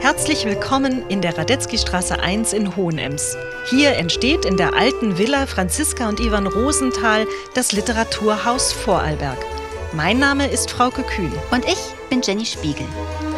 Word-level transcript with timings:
Herzlich 0.00 0.46
willkommen 0.46 1.02
in 1.08 1.20
der 1.20 1.36
Radetzky-Straße 1.36 2.18
1 2.18 2.54
in 2.54 2.74
Hohenems. 2.74 3.36
Hier 3.68 3.96
entsteht 3.96 4.46
in 4.46 4.56
der 4.56 4.74
alten 4.74 5.18
Villa 5.18 5.46
Franziska 5.46 6.08
und 6.08 6.20
Ivan 6.20 6.46
Rosenthal 6.46 7.26
das 7.54 7.72
Literaturhaus 7.72 8.72
Vorarlberg. 8.72 9.36
Mein 9.92 10.18
Name 10.18 10.46
ist 10.46 10.70
Frauke 10.70 11.02
Kühn. 11.02 11.32
Und 11.50 11.66
ich 11.66 11.78
bin 12.08 12.22
Jenny 12.22 12.46
Spiegel. 12.46 12.86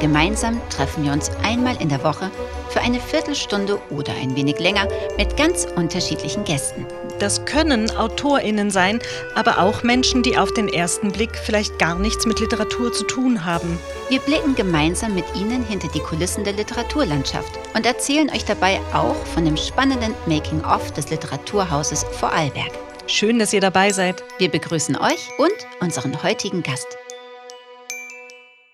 Gemeinsam 0.01 0.61
treffen 0.71 1.05
wir 1.05 1.13
uns 1.13 1.33
einmal 1.43 1.81
in 1.83 1.89
der 1.89 2.05
Woche 2.05 2.31
für 2.69 2.81
eine 2.81 3.01
Viertelstunde 3.01 3.81
oder 3.91 4.13
ein 4.15 4.37
wenig 4.37 4.61
länger 4.61 4.87
mit 5.17 5.37
ganz 5.37 5.67
unterschiedlichen 5.75 6.45
Gästen. 6.45 6.87
Das 7.23 7.45
können 7.45 7.89
AutorInnen 7.89 8.73
sein, 8.73 8.99
aber 9.37 9.61
auch 9.61 9.85
Menschen, 9.85 10.25
die 10.25 10.37
auf 10.37 10.53
den 10.55 10.67
ersten 10.67 11.13
Blick 11.13 11.37
vielleicht 11.37 11.79
gar 11.79 11.97
nichts 11.97 12.27
mit 12.27 12.41
Literatur 12.41 12.93
zu 12.93 13.05
tun 13.05 13.45
haben. 13.45 13.79
Wir 14.09 14.19
blicken 14.19 14.57
gemeinsam 14.57 15.15
mit 15.15 15.25
Ihnen 15.37 15.65
hinter 15.65 15.87
die 15.95 16.01
Kulissen 16.01 16.43
der 16.43 16.55
Literaturlandschaft 16.55 17.61
und 17.77 17.87
erzählen 17.87 18.29
euch 18.29 18.45
dabei 18.45 18.81
auch 18.93 19.15
von 19.27 19.45
dem 19.45 19.57
spannenden 19.57 20.17
Making-of 20.27 20.91
des 20.95 21.11
Literaturhauses 21.11 22.03
Vorarlberg. 22.19 22.73
Schön, 23.07 23.39
dass 23.39 23.53
ihr 23.53 23.61
dabei 23.61 23.93
seid. 23.93 24.25
Wir 24.39 24.51
begrüßen 24.51 24.97
euch 24.97 25.29
und 25.39 25.55
unseren 25.79 26.25
heutigen 26.25 26.65
Gast. 26.65 26.89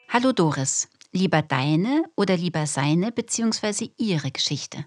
Hallo 0.09 0.33
Doris, 0.33 0.89
lieber 1.13 1.43
deine 1.43 2.05
oder 2.17 2.39
lieber 2.39 2.67
seine 2.67 3.13
bzw. 3.13 3.91
ihre 3.99 4.31
Geschichte? 4.31 4.87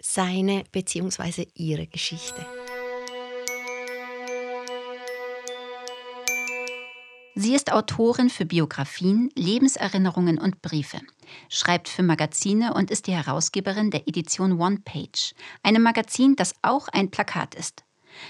Seine 0.00 0.64
bzw. 0.72 1.48
ihre 1.52 1.86
Geschichte. 1.88 2.46
Sie 7.38 7.54
ist 7.54 7.70
Autorin 7.70 8.30
für 8.30 8.46
Biografien, 8.46 9.28
Lebenserinnerungen 9.34 10.38
und 10.38 10.62
Briefe, 10.62 11.02
schreibt 11.50 11.86
für 11.86 12.02
Magazine 12.02 12.72
und 12.72 12.90
ist 12.90 13.06
die 13.06 13.12
Herausgeberin 13.12 13.90
der 13.90 14.08
Edition 14.08 14.58
One 14.58 14.78
Page, 14.82 15.34
einem 15.62 15.82
Magazin, 15.82 16.34
das 16.34 16.54
auch 16.62 16.88
ein 16.88 17.10
Plakat 17.10 17.54
ist. 17.54 17.84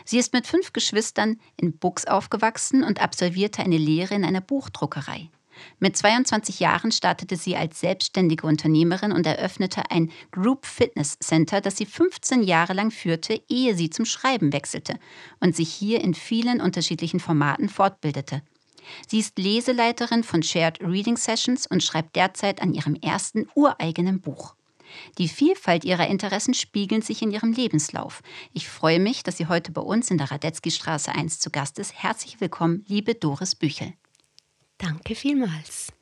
Sie 0.04 0.18
ist 0.18 0.32
mit 0.32 0.48
fünf 0.48 0.72
Geschwistern 0.72 1.36
in 1.56 1.78
Bux 1.78 2.04
aufgewachsen 2.04 2.82
und 2.82 3.00
absolvierte 3.00 3.62
eine 3.62 3.78
Lehre 3.78 4.16
in 4.16 4.24
einer 4.24 4.40
Buchdruckerei. 4.40 5.30
Mit 5.78 5.96
22 5.96 6.58
Jahren 6.58 6.90
startete 6.90 7.36
sie 7.36 7.54
als 7.54 7.78
selbstständige 7.78 8.44
Unternehmerin 8.44 9.12
und 9.12 9.24
eröffnete 9.24 9.88
ein 9.88 10.10
Group 10.32 10.66
Fitness 10.66 11.16
Center, 11.20 11.60
das 11.60 11.76
sie 11.76 11.86
15 11.86 12.42
Jahre 12.42 12.72
lang 12.72 12.90
führte, 12.90 13.40
ehe 13.48 13.76
sie 13.76 13.88
zum 13.88 14.04
Schreiben 14.04 14.52
wechselte 14.52 14.98
und 15.38 15.54
sich 15.54 15.72
hier 15.72 16.00
in 16.00 16.14
vielen 16.14 16.60
unterschiedlichen 16.60 17.20
Formaten 17.20 17.68
fortbildete. 17.68 18.42
Sie 19.08 19.18
ist 19.18 19.38
Leseleiterin 19.38 20.22
von 20.24 20.42
Shared 20.42 20.80
Reading 20.80 21.16
Sessions 21.16 21.66
und 21.66 21.82
schreibt 21.82 22.16
derzeit 22.16 22.62
an 22.62 22.74
ihrem 22.74 22.94
ersten 22.96 23.48
ureigenen 23.54 24.20
Buch. 24.20 24.54
Die 25.18 25.28
Vielfalt 25.28 25.84
ihrer 25.84 26.06
Interessen 26.06 26.54
spiegeln 26.54 27.02
sich 27.02 27.22
in 27.22 27.30
ihrem 27.30 27.52
Lebenslauf. 27.52 28.22
Ich 28.52 28.68
freue 28.68 29.00
mich, 29.00 29.22
dass 29.22 29.36
sie 29.36 29.46
heute 29.46 29.72
bei 29.72 29.80
uns 29.80 30.10
in 30.10 30.18
der 30.18 30.30
Radetzky-Straße 30.30 31.12
1 31.12 31.40
zu 31.40 31.50
Gast 31.50 31.78
ist. 31.78 31.94
Herzlich 31.94 32.40
willkommen, 32.40 32.84
liebe 32.86 33.14
Doris 33.14 33.54
Büchel. 33.54 33.92
Danke 34.78 35.14
vielmals. 35.14 35.92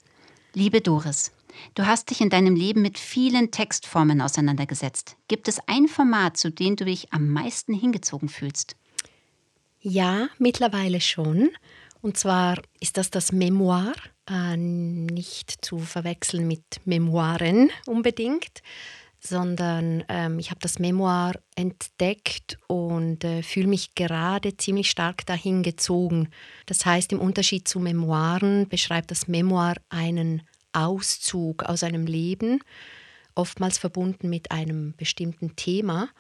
Liebe 0.53 0.81
Doris, 0.81 1.33
du 1.75 1.87
hast 1.87 2.11
dich 2.11 2.21
in 2.21 2.31
deinem 2.31 2.55
Leben 2.55 2.83
mit 2.83 2.99
vielen 2.99 3.51
Textformen 3.51 4.21
auseinandergesetzt. 4.21 5.17
Gibt 5.29 5.49
es 5.49 5.59
ein 5.67 5.89
Format, 5.89 6.37
zu 6.37 6.51
dem 6.51 6.77
du 6.77 6.85
dich 6.85 7.13
am 7.13 7.29
meisten 7.29 7.73
hingezogen 7.73 8.29
fühlst? 8.29 8.77
Ja, 9.81 10.29
mittlerweile 10.39 11.01
schon. 11.01 11.51
Und 12.05 12.19
zwar 12.19 12.61
ist 12.81 12.99
das 12.99 13.09
das 13.09 13.33
Memoir, 13.33 13.95
äh, 14.29 14.59
nicht 14.59 15.65
zu 15.65 15.79
verwechseln 15.79 16.47
mit 16.47 16.63
Memoiren 16.85 17.71
unbedingt, 17.87 18.61
sondern 19.21 20.05
ähm, 20.11 20.39
ich 20.39 20.51
habe 20.51 20.61
das 20.61 20.79
Memoir 20.79 21.33
entdeckt 21.57 22.59
und 22.67 23.25
äh, 23.25 23.43
fühle 23.43 23.69
mich 23.69 23.95
gerade 23.95 24.55
ziemlich 24.59 24.91
stark 24.91 25.25
dahin 25.25 25.63
gezogen. 25.63 26.29
Das 26.67 26.85
heißt, 26.85 27.11
im 27.13 27.21
Unterschied 27.21 27.67
zu 27.67 27.81
Memoiren 27.81 28.69
beschreibt 28.69 29.11
das 29.11 29.27
Memoir 29.27 29.77
einen 29.89 30.43
Auszug 30.75 31.63
aus 31.63 31.83
einem 31.83 32.05
Leben, 32.05 32.61
oftmals 33.35 33.79
verbunden 33.79 34.29
mit 34.29 34.51
einem 34.51 34.93
bestimmten 34.99 35.57
Thema 35.57 36.11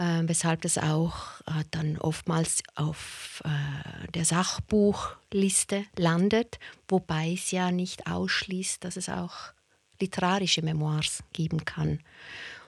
äh, 0.00 0.22
weshalb 0.26 0.62
das 0.62 0.78
auch 0.78 1.40
äh, 1.46 1.64
dann 1.70 1.98
oftmals 1.98 2.62
auf 2.74 3.42
äh, 3.44 4.10
der 4.12 4.24
Sachbuchliste 4.24 5.84
landet, 5.96 6.58
wobei 6.88 7.32
es 7.34 7.50
ja 7.50 7.70
nicht 7.70 8.06
ausschließt, 8.06 8.82
dass 8.82 8.96
es 8.96 9.10
auch 9.10 9.52
literarische 10.00 10.62
Memoirs 10.62 11.22
geben 11.34 11.66
kann. 11.66 12.00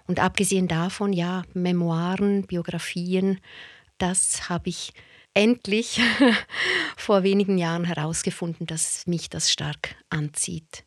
Und 0.06 0.20
abgesehen 0.20 0.68
davon, 0.68 1.14
ja, 1.14 1.44
Memoiren, 1.54 2.46
Biografien, 2.46 3.40
das 3.96 4.50
habe 4.50 4.68
ich 4.68 4.92
endlich 5.32 6.02
vor 6.98 7.22
wenigen 7.22 7.56
Jahren 7.56 7.84
herausgefunden, 7.84 8.66
dass 8.66 9.06
mich 9.06 9.30
das 9.30 9.50
stark 9.50 9.94
anzieht. 10.10 10.84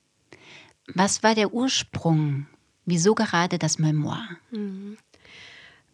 Was 0.94 1.24
war 1.24 1.34
der 1.34 1.52
Ursprung? 1.52 2.46
Wieso 2.86 3.16
gerade 3.16 3.58
das 3.58 3.80
Memoir? 3.80 4.28
Mhm. 4.52 4.98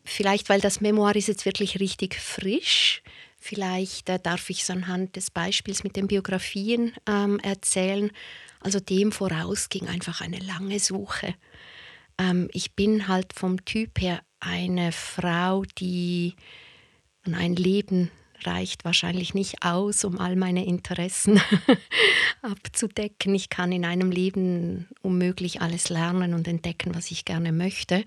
Vielleicht, 0.03 0.49
weil 0.49 0.61
das 0.61 0.81
Memoir 0.81 1.15
ist 1.15 1.27
jetzt 1.27 1.45
wirklich 1.45 1.79
richtig 1.79 2.15
frisch. 2.15 3.01
Vielleicht 3.37 4.09
äh, 4.09 4.19
darf 4.19 4.49
ich 4.49 4.61
es 4.61 4.69
anhand 4.69 5.15
des 5.15 5.31
Beispiels 5.31 5.83
mit 5.83 5.95
den 5.95 6.07
Biografien 6.07 6.93
ähm, 7.07 7.39
erzählen. 7.39 8.11
Also 8.59 8.79
dem 8.79 9.11
voraus 9.11 9.69
ging 9.69 9.87
einfach 9.87 10.21
eine 10.21 10.39
lange 10.39 10.79
Suche. 10.79 11.35
Ähm, 12.17 12.49
ich 12.53 12.75
bin 12.75 13.07
halt 13.07 13.33
vom 13.33 13.65
Typ 13.65 13.99
her 13.99 14.21
eine 14.39 14.91
Frau, 14.91 15.63
die 15.79 16.35
ein 17.23 17.55
Leben 17.55 18.11
reicht 18.45 18.85
wahrscheinlich 18.85 19.33
nicht 19.33 19.63
aus, 19.63 20.03
um 20.03 20.19
all 20.19 20.35
meine 20.35 20.65
Interessen 20.65 21.39
abzudecken. 22.41 23.35
Ich 23.35 23.49
kann 23.49 23.71
in 23.71 23.85
einem 23.85 24.11
Leben 24.11 24.87
unmöglich 25.01 25.61
alles 25.61 25.89
lernen 25.89 26.33
und 26.33 26.47
entdecken, 26.47 26.95
was 26.95 27.11
ich 27.11 27.25
gerne 27.25 27.51
möchte. 27.51 28.03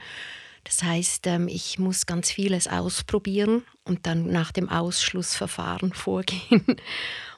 Das 0.65 0.83
heißt, 0.83 1.27
ähm, 1.27 1.47
ich 1.47 1.79
muss 1.79 2.07
ganz 2.07 2.31
vieles 2.31 2.67
ausprobieren 2.67 3.63
und 3.85 4.07
dann 4.07 4.27
nach 4.27 4.51
dem 4.51 4.69
Ausschlussverfahren 4.69 5.93
vorgehen. 5.95 6.65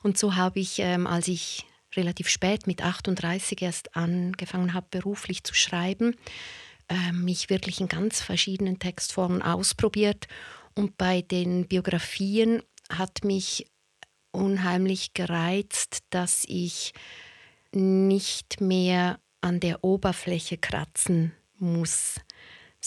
Und 0.02 0.16
so 0.16 0.36
habe 0.36 0.60
ich, 0.60 0.78
ähm, 0.78 1.06
als 1.06 1.28
ich 1.28 1.66
relativ 1.96 2.28
spät 2.28 2.66
mit 2.66 2.82
38 2.82 3.60
erst 3.62 3.96
angefangen 3.96 4.74
habe, 4.74 4.86
beruflich 4.90 5.42
zu 5.42 5.54
schreiben, 5.54 6.14
ähm, 6.88 7.24
mich 7.24 7.50
wirklich 7.50 7.80
in 7.80 7.88
ganz 7.88 8.20
verschiedenen 8.20 8.78
Textformen 8.78 9.42
ausprobiert. 9.42 10.28
Und 10.74 10.96
bei 10.96 11.22
den 11.22 11.66
Biografien 11.66 12.62
hat 12.88 13.24
mich 13.24 13.66
unheimlich 14.30 15.14
gereizt, 15.14 16.04
dass 16.10 16.44
ich 16.46 16.92
nicht 17.72 18.60
mehr 18.60 19.18
an 19.40 19.58
der 19.58 19.82
Oberfläche 19.82 20.58
kratzen 20.58 21.32
muss 21.58 22.20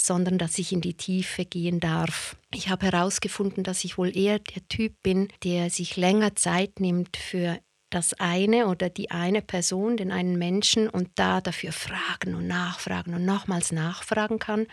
sondern 0.06 0.38
dass 0.38 0.58
ich 0.58 0.72
in 0.72 0.82
die 0.82 0.96
Tiefe 0.96 1.46
gehen 1.46 1.80
darf. 1.80 2.36
Ich 2.54 2.70
habe 2.70 2.88
herausgefunden, 2.88 3.64
dass 3.64 3.84
ich 3.84 3.98
wohl 3.98 4.16
eher 4.16 4.40
der 4.40 4.68
Typ 4.68 4.94
bin, 5.04 5.30
der 5.44 5.70
sich 5.70 5.98
länger 5.98 6.36
Zeit 6.36 6.80
nimmt 6.80 7.18
für 7.18 7.60
das 7.90 8.14
eine 8.14 8.68
oder 8.68 8.90
die 8.90 9.12
eine 9.12 9.42
Person, 9.42 9.98
den 9.98 10.12
einen 10.12 10.38
Menschen 10.38 10.88
und 10.90 11.10
da 11.16 11.42
dafür 11.42 11.72
fragen 11.72 12.36
und 12.36 12.48
nachfragen 12.48 13.14
und 13.14 13.26
nochmals 13.26 13.72
nachfragen 13.72 14.40
kann, 14.40 14.68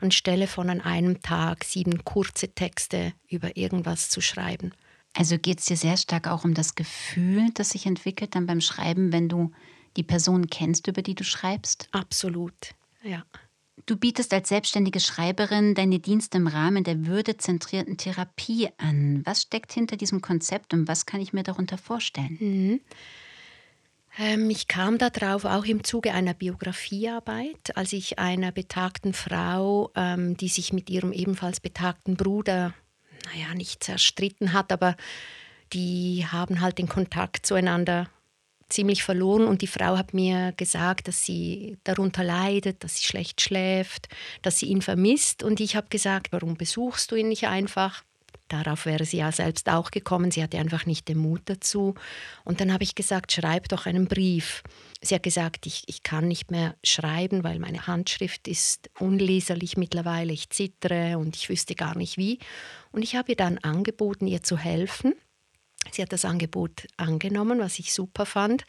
anstelle 0.00 0.46
von 0.46 0.70
an 0.70 0.80
einem 0.80 1.20
Tag 1.20 1.64
sieben 1.64 2.04
kurze 2.04 2.54
Texte 2.54 3.12
über 3.28 3.56
irgendwas 3.56 4.08
zu 4.08 4.20
schreiben. 4.20 4.72
Also 5.12 5.38
geht 5.38 5.60
es 5.60 5.66
dir 5.66 5.76
sehr 5.76 5.96
stark 5.96 6.26
auch 6.26 6.44
um 6.44 6.54
das 6.54 6.74
Gefühl, 6.74 7.48
das 7.54 7.70
sich 7.70 7.86
entwickelt 7.86 8.34
dann 8.34 8.46
beim 8.46 8.60
Schreiben, 8.60 9.12
wenn 9.12 9.28
du 9.28 9.52
die 9.96 10.02
Person 10.02 10.48
kennst, 10.48 10.88
über 10.88 11.02
die 11.02 11.14
du 11.14 11.22
schreibst? 11.22 11.88
Absolut, 11.92 12.74
ja. 13.02 13.22
Du 13.86 13.96
bietest 13.96 14.32
als 14.32 14.48
selbstständige 14.48 15.00
Schreiberin 15.00 15.74
deine 15.74 15.98
Dienste 15.98 16.38
im 16.38 16.46
Rahmen 16.46 16.84
der 16.84 17.06
würdezentrierten 17.06 17.96
Therapie 17.96 18.68
an. 18.78 19.22
Was 19.24 19.42
steckt 19.42 19.72
hinter 19.72 19.96
diesem 19.96 20.20
Konzept 20.20 20.72
und 20.72 20.88
was 20.88 21.06
kann 21.06 21.20
ich 21.20 21.32
mir 21.32 21.42
darunter 21.42 21.76
vorstellen? 21.76 22.38
Mhm. 22.40 22.80
Ähm, 24.16 24.48
ich 24.48 24.68
kam 24.68 24.98
darauf 24.98 25.44
auch 25.44 25.64
im 25.64 25.82
Zuge 25.82 26.12
einer 26.12 26.34
Biografiearbeit, 26.34 27.76
als 27.76 27.92
ich 27.92 28.18
einer 28.18 28.52
betagten 28.52 29.12
Frau, 29.12 29.90
ähm, 29.96 30.36
die 30.36 30.48
sich 30.48 30.72
mit 30.72 30.88
ihrem 30.88 31.12
ebenfalls 31.12 31.60
betagten 31.60 32.16
Bruder, 32.16 32.74
naja, 33.32 33.54
nicht 33.54 33.82
zerstritten 33.82 34.52
hat, 34.52 34.70
aber 34.70 34.96
die 35.72 36.26
haben 36.30 36.60
halt 36.60 36.78
den 36.78 36.88
Kontakt 36.88 37.44
zueinander 37.44 38.08
ziemlich 38.74 39.02
verloren 39.02 39.46
und 39.46 39.62
die 39.62 39.66
Frau 39.66 39.96
hat 39.96 40.14
mir 40.14 40.52
gesagt, 40.56 41.08
dass 41.08 41.24
sie 41.24 41.78
darunter 41.84 42.24
leidet, 42.24 42.82
dass 42.84 42.96
sie 42.96 43.04
schlecht 43.04 43.40
schläft, 43.40 44.08
dass 44.42 44.58
sie 44.58 44.66
ihn 44.66 44.82
vermisst 44.82 45.42
und 45.42 45.60
ich 45.60 45.76
habe 45.76 45.86
gesagt, 45.88 46.32
warum 46.32 46.56
besuchst 46.56 47.10
du 47.10 47.16
ihn 47.16 47.28
nicht 47.28 47.46
einfach? 47.46 48.02
Darauf 48.48 48.84
wäre 48.84 49.06
sie 49.06 49.16
ja 49.18 49.32
selbst 49.32 49.70
auch 49.70 49.90
gekommen. 49.90 50.30
Sie 50.30 50.42
hatte 50.42 50.58
einfach 50.58 50.84
nicht 50.84 51.08
den 51.08 51.16
Mut 51.16 51.40
dazu. 51.46 51.94
Und 52.44 52.60
dann 52.60 52.72
habe 52.72 52.84
ich 52.84 52.94
gesagt, 52.94 53.32
schreib 53.32 53.68
doch 53.68 53.86
einen 53.86 54.06
Brief. 54.06 54.62
Sie 55.00 55.14
hat 55.14 55.22
gesagt, 55.22 55.66
ich, 55.66 55.84
ich 55.86 56.02
kann 56.02 56.28
nicht 56.28 56.50
mehr 56.50 56.76
schreiben, 56.84 57.42
weil 57.42 57.58
meine 57.58 57.86
Handschrift 57.86 58.46
ist 58.46 58.90
unleserlich 58.98 59.78
mittlerweile. 59.78 60.32
Ich 60.32 60.50
zittere 60.50 61.18
und 61.18 61.36
ich 61.36 61.48
wüsste 61.48 61.74
gar 61.74 61.96
nicht 61.96 62.18
wie. 62.18 62.38
Und 62.92 63.02
ich 63.02 63.16
habe 63.16 63.32
ihr 63.32 63.36
dann 63.36 63.58
angeboten, 63.58 64.26
ihr 64.26 64.42
zu 64.42 64.58
helfen. 64.58 65.14
Sie 65.90 66.02
hat 66.02 66.12
das 66.12 66.24
Angebot 66.24 66.86
angenommen, 66.96 67.58
was 67.58 67.78
ich 67.78 67.92
super 67.92 68.26
fand. 68.26 68.64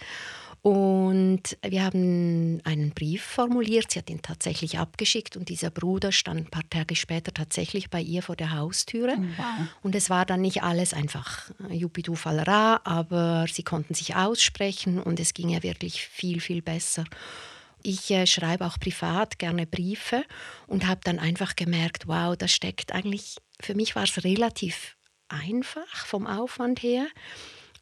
Und 0.65 1.59
wir 1.61 1.83
haben 1.83 2.59
einen 2.63 2.89
Brief 2.95 3.21
formuliert. 3.21 3.91
Sie 3.91 3.99
hat 3.99 4.09
ihn 4.09 4.23
tatsächlich 4.23 4.79
abgeschickt 4.79 5.37
und 5.37 5.49
dieser 5.49 5.69
Bruder 5.69 6.11
stand 6.11 6.39
ein 6.39 6.49
paar 6.49 6.67
Tage 6.71 6.95
später 6.95 7.31
tatsächlich 7.31 7.91
bei 7.91 8.01
ihr 8.01 8.23
vor 8.23 8.35
der 8.35 8.51
Haustüre. 8.51 9.15
Oh, 9.15 9.23
wow. 9.37 9.67
Und 9.83 9.93
es 9.93 10.09
war 10.09 10.25
dann 10.25 10.41
nicht 10.41 10.63
alles 10.63 10.95
einfach 10.95 11.51
Jupidu 11.69 12.15
Fallera, 12.15 12.81
aber 12.83 13.45
sie 13.47 13.61
konnten 13.61 13.93
sich 13.93 14.15
aussprechen 14.15 14.99
und 14.99 15.19
es 15.19 15.35
ging 15.35 15.49
ja 15.49 15.61
wirklich 15.61 16.01
viel, 16.01 16.39
viel 16.39 16.63
besser. 16.63 17.03
Ich 17.83 18.09
äh, 18.09 18.25
schreibe 18.25 18.65
auch 18.65 18.79
privat 18.79 19.37
gerne 19.37 19.67
Briefe 19.67 20.23
und 20.65 20.87
habe 20.87 21.01
dann 21.03 21.19
einfach 21.19 21.55
gemerkt, 21.55 22.07
wow, 22.07 22.35
da 22.35 22.47
steckt 22.47 22.91
eigentlich, 22.91 23.35
für 23.61 23.75
mich 23.75 23.95
war 23.95 24.05
es 24.05 24.23
relativ 24.23 24.97
einfach 25.35 26.05
vom 26.05 26.27
Aufwand 26.27 26.81
her. 26.81 27.07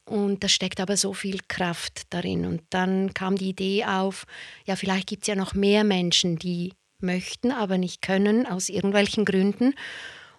Und 0.05 0.44
da 0.44 0.50
steckt 0.50 0.79
aber 0.79 0.97
so 0.97 1.13
viel 1.13 1.39
Kraft 1.47 2.03
darin. 2.09 2.45
Und 2.45 2.61
dann 2.69 3.13
kam 3.13 3.38
die 3.38 3.50
Idee 3.50 3.85
auf, 3.85 4.25
ja, 4.65 4.75
vielleicht 4.75 5.07
gibt 5.07 5.23
es 5.23 5.27
ja 5.27 5.35
noch 5.35 5.53
mehr 5.53 5.83
Menschen, 5.83 6.38
die 6.38 6.73
möchten, 7.00 7.51
aber 7.51 7.77
nicht 7.77 8.01
können, 8.01 8.45
aus 8.45 8.69
irgendwelchen 8.69 9.25
Gründen. 9.25 9.75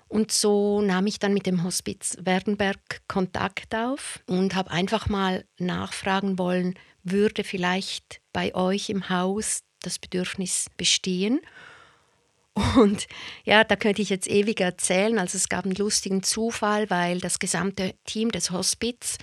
Und 0.08 0.32
so 0.32 0.80
nahm 0.80 1.06
ich 1.06 1.18
dann 1.18 1.34
mit 1.34 1.46
dem 1.46 1.64
Hospiz 1.64 2.16
Werdenberg 2.20 2.78
Kontakt 3.08 3.74
auf 3.74 4.20
und 4.26 4.54
habe 4.54 4.70
einfach 4.70 5.08
mal 5.08 5.44
nachfragen 5.58 6.38
wollen, 6.38 6.74
würde 7.02 7.44
vielleicht 7.44 8.20
bei 8.32 8.54
euch 8.54 8.90
im 8.90 9.08
Haus 9.08 9.60
das 9.80 9.98
Bedürfnis 9.98 10.66
bestehen? 10.76 11.40
Und 12.54 13.08
ja, 13.44 13.64
da 13.64 13.76
könnte 13.76 14.02
ich 14.02 14.10
jetzt 14.10 14.28
ewig 14.28 14.60
erzählen. 14.60 15.18
Also 15.18 15.36
es 15.36 15.48
gab 15.48 15.64
einen 15.64 15.74
lustigen 15.74 16.22
Zufall, 16.22 16.88
weil 16.88 17.20
das 17.20 17.38
gesamte 17.38 17.94
Team 18.04 18.30
des 18.30 18.50
Hospiz 18.50 19.18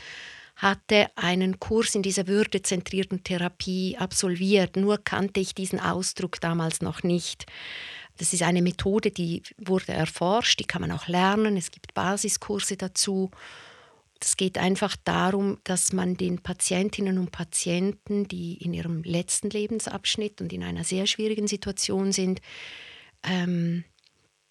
hatte 0.57 1.07
einen 1.15 1.59
Kurs 1.59 1.95
in 1.95 2.03
dieser 2.03 2.27
würdezentrierten 2.27 3.23
Therapie 3.23 3.97
absolviert. 3.97 4.75
Nur 4.75 4.99
kannte 5.03 5.39
ich 5.39 5.55
diesen 5.55 5.79
Ausdruck 5.79 6.39
damals 6.39 6.81
noch 6.81 7.03
nicht. 7.03 7.45
Das 8.17 8.33
ist 8.33 8.43
eine 8.43 8.61
Methode, 8.61 9.09
die 9.09 9.41
wurde 9.57 9.93
erforscht, 9.93 10.59
die 10.59 10.65
kann 10.65 10.81
man 10.81 10.91
auch 10.91 11.07
lernen. 11.07 11.57
Es 11.57 11.71
gibt 11.71 11.93
Basiskurse 11.93 12.77
dazu. 12.77 13.31
Es 14.21 14.37
geht 14.37 14.59
einfach 14.59 14.95
darum, 15.03 15.57
dass 15.63 15.93
man 15.93 16.15
den 16.15 16.43
Patientinnen 16.43 17.17
und 17.17 17.31
Patienten, 17.31 18.27
die 18.27 18.53
in 18.63 18.75
ihrem 18.75 19.01
letzten 19.01 19.49
Lebensabschnitt 19.49 20.41
und 20.41 20.53
in 20.53 20.63
einer 20.63 20.83
sehr 20.83 21.07
schwierigen 21.07 21.47
Situation 21.47 22.11
sind, 22.11 22.39
ähm, 23.23 23.83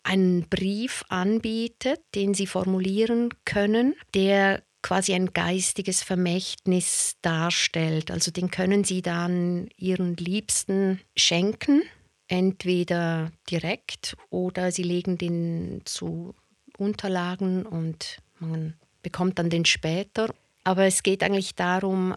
einen 0.03 0.49
Brief 0.49 1.05
anbietet, 1.09 2.01
den 2.15 2.35
sie 2.35 2.47
formulieren 2.47 3.31
können, 3.45 3.95
der 4.15 4.63
quasi 4.83 5.13
ein 5.15 5.33
geistiges 5.33 6.03
Vermächtnis 6.03 7.17
darstellt. 7.23 8.11
Also 8.11 8.31
den 8.31 8.51
können 8.51 8.85
sie 8.85 9.03
dann 9.03 9.69
ihren 9.77 10.17
Liebsten 10.17 11.01
schenken, 11.17 11.83
entweder 12.29 13.31
direkt 13.51 14.17
oder 14.31 14.73
sie 14.73 14.83
legen 14.83 15.19
den 15.19 15.83
zu 15.85 16.35
Unterlagen 16.79 17.67
und 17.67 18.19
man 18.39 18.75
bekommt 19.03 19.39
dann 19.39 19.51
den 19.51 19.67
später. 19.67 20.33
Aber 20.65 20.85
es 20.85 21.03
geht 21.03 21.23
eigentlich 21.23 21.55
darum, 21.55 22.15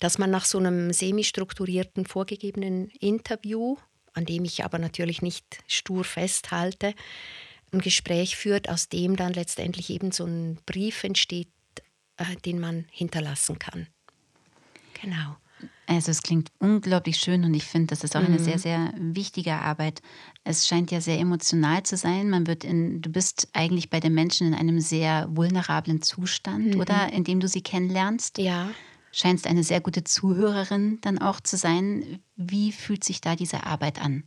dass 0.00 0.18
man 0.18 0.30
nach 0.30 0.44
so 0.44 0.58
einem 0.58 0.92
semi-strukturierten, 0.92 2.06
vorgegebenen 2.06 2.88
Interview, 2.88 3.76
an 4.14 4.24
dem 4.24 4.44
ich 4.44 4.64
aber 4.64 4.78
natürlich 4.78 5.22
nicht 5.22 5.44
stur 5.66 6.04
festhalte, 6.04 6.94
ein 7.72 7.80
Gespräch 7.80 8.36
führt, 8.36 8.68
aus 8.68 8.88
dem 8.88 9.16
dann 9.16 9.32
letztendlich 9.32 9.90
eben 9.90 10.12
so 10.12 10.24
ein 10.24 10.58
Brief 10.66 11.04
entsteht, 11.04 11.48
äh, 12.18 12.36
den 12.44 12.60
man 12.60 12.86
hinterlassen 12.90 13.58
kann. 13.58 13.86
Genau. 15.00 15.36
Also 15.86 16.10
es 16.10 16.22
klingt 16.22 16.50
unglaublich 16.58 17.16
schön 17.16 17.44
und 17.44 17.54
ich 17.54 17.64
finde, 17.64 17.88
das 17.88 18.02
ist 18.02 18.16
auch 18.16 18.20
mhm. 18.20 18.26
eine 18.26 18.38
sehr, 18.38 18.58
sehr 18.58 18.92
wichtige 18.96 19.54
Arbeit. 19.54 20.00
Es 20.44 20.66
scheint 20.66 20.90
ja 20.90 21.00
sehr 21.00 21.18
emotional 21.18 21.82
zu 21.82 21.96
sein. 21.96 22.30
Man 22.30 22.46
wird 22.46 22.64
in, 22.64 23.02
du 23.02 23.10
bist 23.10 23.48
eigentlich 23.52 23.90
bei 23.90 24.00
den 24.00 24.14
Menschen 24.14 24.48
in 24.48 24.54
einem 24.54 24.80
sehr 24.80 25.28
vulnerablen 25.30 26.02
Zustand, 26.02 26.74
mhm. 26.74 26.80
oder? 26.80 27.12
In 27.12 27.24
dem 27.24 27.40
du 27.40 27.48
sie 27.48 27.62
kennenlernst. 27.62 28.38
Ja. 28.38 28.70
Scheinst 29.12 29.46
eine 29.46 29.62
sehr 29.62 29.80
gute 29.80 30.04
Zuhörerin 30.04 30.98
dann 31.02 31.18
auch 31.18 31.40
zu 31.40 31.56
sein. 31.56 32.22
Wie 32.34 32.72
fühlt 32.72 33.04
sich 33.04 33.20
da 33.20 33.36
diese 33.36 33.64
Arbeit 33.64 34.00
an? 34.00 34.24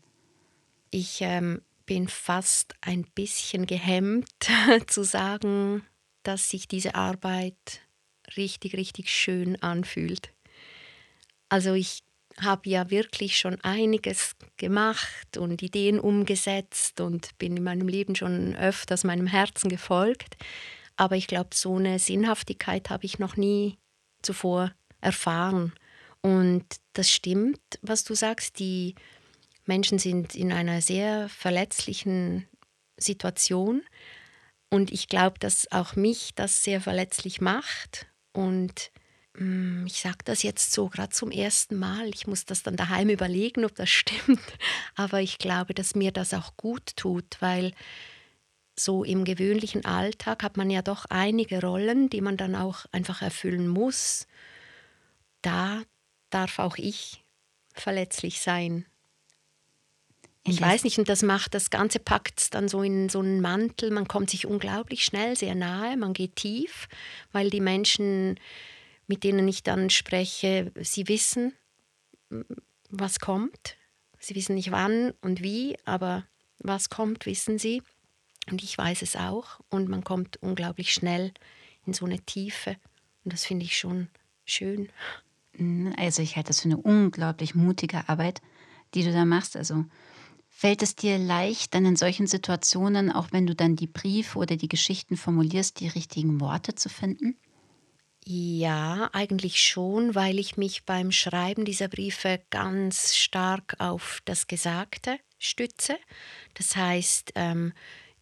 Ich 0.91 1.21
ähm, 1.21 1.61
bin 1.85 2.07
fast 2.07 2.75
ein 2.81 3.03
bisschen 3.15 3.65
gehemmt 3.65 4.29
zu 4.87 5.03
sagen, 5.03 5.83
dass 6.23 6.49
sich 6.51 6.67
diese 6.67 6.95
Arbeit 6.95 7.81
richtig, 8.37 8.75
richtig 8.75 9.09
schön 9.09 9.61
anfühlt. 9.61 10.31
Also 11.49 11.73
ich 11.73 12.03
habe 12.41 12.69
ja 12.69 12.89
wirklich 12.89 13.37
schon 13.37 13.59
einiges 13.61 14.35
gemacht 14.57 15.37
und 15.37 15.61
Ideen 15.63 15.99
umgesetzt 15.99 16.99
und 17.01 17.37
bin 17.37 17.57
in 17.57 17.63
meinem 17.63 17.87
Leben 17.87 18.15
schon 18.15 18.55
öfters 18.55 19.03
meinem 19.03 19.27
Herzen 19.27 19.69
gefolgt. 19.69 20.37
Aber 20.97 21.15
ich 21.15 21.27
glaube, 21.27 21.49
so 21.53 21.75
eine 21.75 21.99
Sinnhaftigkeit 21.99 22.89
habe 22.89 23.05
ich 23.05 23.19
noch 23.19 23.37
nie 23.37 23.77
zuvor 24.25 24.73
erfahren. 25.01 25.73
Und 26.21 26.65
das 26.93 27.11
stimmt, 27.11 27.61
was 27.81 28.03
du 28.03 28.15
sagst. 28.15 28.59
Die 28.59 28.95
Menschen 29.65 29.99
sind 29.99 30.35
in 30.35 30.51
einer 30.51 30.81
sehr 30.81 31.29
verletzlichen 31.29 32.47
Situation. 32.97 33.83
Und 34.69 34.91
ich 34.91 35.07
glaube, 35.07 35.37
dass 35.39 35.71
auch 35.71 35.95
mich 35.95 36.33
das 36.35 36.63
sehr 36.63 36.81
verletzlich 36.81 37.41
macht. 37.41 38.07
Und 38.33 38.91
mm, 39.37 39.85
ich 39.85 40.01
sage 40.01 40.17
das 40.25 40.43
jetzt 40.43 40.73
so 40.73 40.89
gerade 40.89 41.09
zum 41.09 41.31
ersten 41.31 41.77
Mal. 41.77 42.09
Ich 42.09 42.27
muss 42.27 42.45
das 42.45 42.63
dann 42.63 42.75
daheim 42.75 43.09
überlegen, 43.17 43.65
ob 43.65 43.75
das 43.75 43.89
stimmt. 43.89 44.41
Aber 44.95 45.21
ich 45.21 45.37
glaube, 45.37 45.73
dass 45.73 45.95
mir 45.95 46.11
das 46.11 46.33
auch 46.33 46.57
gut 46.57 46.95
tut, 46.95 47.37
weil 47.39 47.73
so 48.75 49.03
im 49.03 49.23
gewöhnlichen 49.23 49.85
Alltag 49.85 50.43
hat 50.43 50.57
man 50.57 50.69
ja 50.69 50.81
doch 50.81 51.05
einige 51.09 51.61
Rollen, 51.61 52.09
die 52.09 52.21
man 52.21 52.37
dann 52.37 52.55
auch 52.55 52.85
einfach 52.91 53.21
erfüllen 53.21 53.67
muss. 53.67 54.27
Da 55.41 55.83
darf 56.29 56.59
auch 56.59 56.77
ich 56.77 57.23
verletzlich 57.73 58.41
sein. 58.41 58.85
Ich 60.47 60.61
weiß 60.61 60.83
nicht, 60.83 60.99
und 60.99 61.09
das 61.09 61.23
macht, 61.23 61.55
das 61.55 61.71
Ganze 61.71 61.97
packt 61.97 62.53
dann 62.53 62.67
so 62.67 62.83
in 62.83 63.09
so 63.09 63.19
einen 63.19 63.41
Mantel. 63.41 63.89
Man 63.89 64.07
kommt 64.07 64.29
sich 64.29 64.45
unglaublich 64.45 65.03
schnell 65.03 65.35
sehr 65.35 65.55
nahe, 65.55 65.97
man 65.97 66.13
geht 66.13 66.35
tief, 66.35 66.87
weil 67.31 67.49
die 67.49 67.61
Menschen, 67.61 68.39
mit 69.07 69.23
denen 69.23 69.47
ich 69.47 69.63
dann 69.63 69.89
spreche, 69.89 70.71
sie 70.79 71.07
wissen, 71.07 71.53
was 72.89 73.19
kommt. 73.19 73.75
Sie 74.19 74.35
wissen 74.35 74.53
nicht 74.55 74.71
wann 74.71 75.13
und 75.21 75.41
wie, 75.41 75.77
aber 75.83 76.27
was 76.59 76.89
kommt, 76.91 77.25
wissen 77.25 77.57
sie. 77.57 77.81
Und 78.49 78.63
ich 78.63 78.77
weiß 78.77 79.01
es 79.01 79.15
auch. 79.15 79.59
Und 79.69 79.89
man 79.89 80.03
kommt 80.03 80.37
unglaublich 80.41 80.93
schnell 80.93 81.33
in 81.85 81.93
so 81.93 82.05
eine 82.05 82.19
Tiefe. 82.19 82.77
Und 83.23 83.33
das 83.33 83.45
finde 83.45 83.65
ich 83.65 83.77
schon 83.77 84.09
schön. 84.45 84.89
Also 85.97 86.21
ich 86.21 86.35
halte 86.35 86.49
das 86.49 86.61
für 86.61 86.69
eine 86.69 86.77
unglaublich 86.77 87.55
mutige 87.55 88.07
Arbeit, 88.09 88.41
die 88.93 89.03
du 89.03 89.11
da 89.11 89.25
machst. 89.25 89.55
Also 89.55 89.85
Fällt 90.57 90.81
es 90.83 90.95
dir 90.95 91.17
leicht, 91.17 91.73
dann 91.73 91.83
in 91.85 91.97
solchen 91.97 92.27
Situationen, 92.27 93.11
auch 93.11 93.33
wenn 93.33 93.45
du 93.45 93.53
dann 93.53 93.75
die 93.75 93.87
Briefe 93.87 94.39
oder 94.39 94.55
die 94.55 94.69
Geschichten 94.69 95.17
formulierst, 95.17 95.81
die 95.81 95.89
richtigen 95.89 96.39
Worte 96.39 96.75
zu 96.75 96.87
finden? 96.87 97.37
Ja, 98.23 99.09
eigentlich 99.11 99.61
schon, 99.61 100.15
weil 100.15 100.39
ich 100.39 100.55
mich 100.55 100.85
beim 100.85 101.11
Schreiben 101.11 101.65
dieser 101.65 101.89
Briefe 101.89 102.41
ganz 102.51 103.15
stark 103.15 103.75
auf 103.79 104.21
das 104.23 104.47
Gesagte 104.47 105.19
stütze. 105.37 105.97
Das 106.53 106.77
heißt, 106.77 107.33
ähm, 107.35 107.73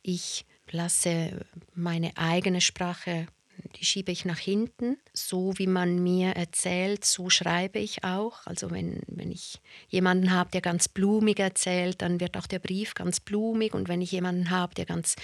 ich 0.04 0.46
lasse 0.70 1.46
meine 1.74 2.16
eigene 2.18 2.62
Sprache 2.62 3.28
die 3.76 3.86
schiebe 3.86 4.12
ich 4.12 4.26
nach 4.26 4.40
hinten. 4.40 4.98
So 5.14 5.54
wie 5.58 5.68
man 5.68 6.02
mir 6.02 6.32
erzählt, 6.32 7.06
so 7.06 7.30
schreibe 7.30 7.80
ich 7.80 8.04
auch. 8.04 8.46
Also 8.46 8.72
wenn, 8.72 9.02
wenn 9.08 9.32
ich 9.32 9.62
jemanden 9.90 10.32
habe, 10.32 10.52
der 10.52 10.62
ganz 10.62 10.88
blumig 10.88 11.40
erzählt, 11.40 12.02
dann 12.02 12.20
wird 12.20 12.38
auch 12.38 12.48
der 12.48 12.60
Brief 12.60 12.94
ganz 12.94 13.20
blumig. 13.20 13.74
Und 13.74 13.88
wenn 13.88 14.02
ich 14.02 14.12
jemanden 14.12 14.50
habe, 14.50 14.76
der 14.76 14.86
ganz 14.86 15.16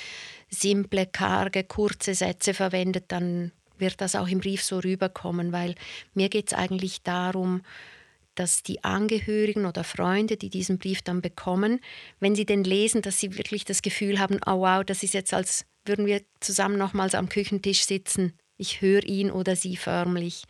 simple, 0.50 1.06
karge, 1.06 1.64
kurze 1.64 2.16
Sätze 2.16 2.54
verwendet, 2.54 3.06
dann 3.10 3.52
wird 3.78 4.02
das 4.02 4.16
auch 4.16 4.28
im 4.28 4.40
Brief 4.40 4.64
so 4.64 4.80
rüberkommen, 4.80 5.52
weil 5.52 5.76
mir 6.14 6.30
geht 6.30 6.48
es 6.48 6.54
eigentlich 6.54 7.02
darum, 7.02 7.62
dass 8.40 8.64
die 8.64 8.84
Angehörigen 8.84 9.66
oder 9.66 9.84
Freunde, 9.84 10.38
die 10.38 10.50
diesen 10.50 10.80
Brief 10.80 11.02
dann 11.02 11.22
bekommen, 11.22 11.82
wenn 12.20 12.36
sie 12.36 12.46
den 12.46 12.64
lesen, 12.64 13.02
dass 13.02 13.20
sie 13.20 13.38
wirklich 13.38 13.66
das 13.66 13.82
Gefühl 13.82 14.20
haben, 14.20 14.40
oh 14.46 14.62
wow, 14.62 14.84
das 14.84 15.04
ist 15.04 15.14
jetzt 15.14 15.34
als 15.34 15.66
würden 15.86 16.06
wir 16.06 16.22
zusammen 16.40 16.78
nochmals 16.78 17.16
am 17.16 17.30
Küchentisch 17.30 17.86
sitzen. 17.86 18.34
Ich 18.58 18.82
höre 18.82 19.04
ihn 19.04 19.32
oder 19.32 19.56
sie 19.56 19.76
förmlich. 19.76 20.44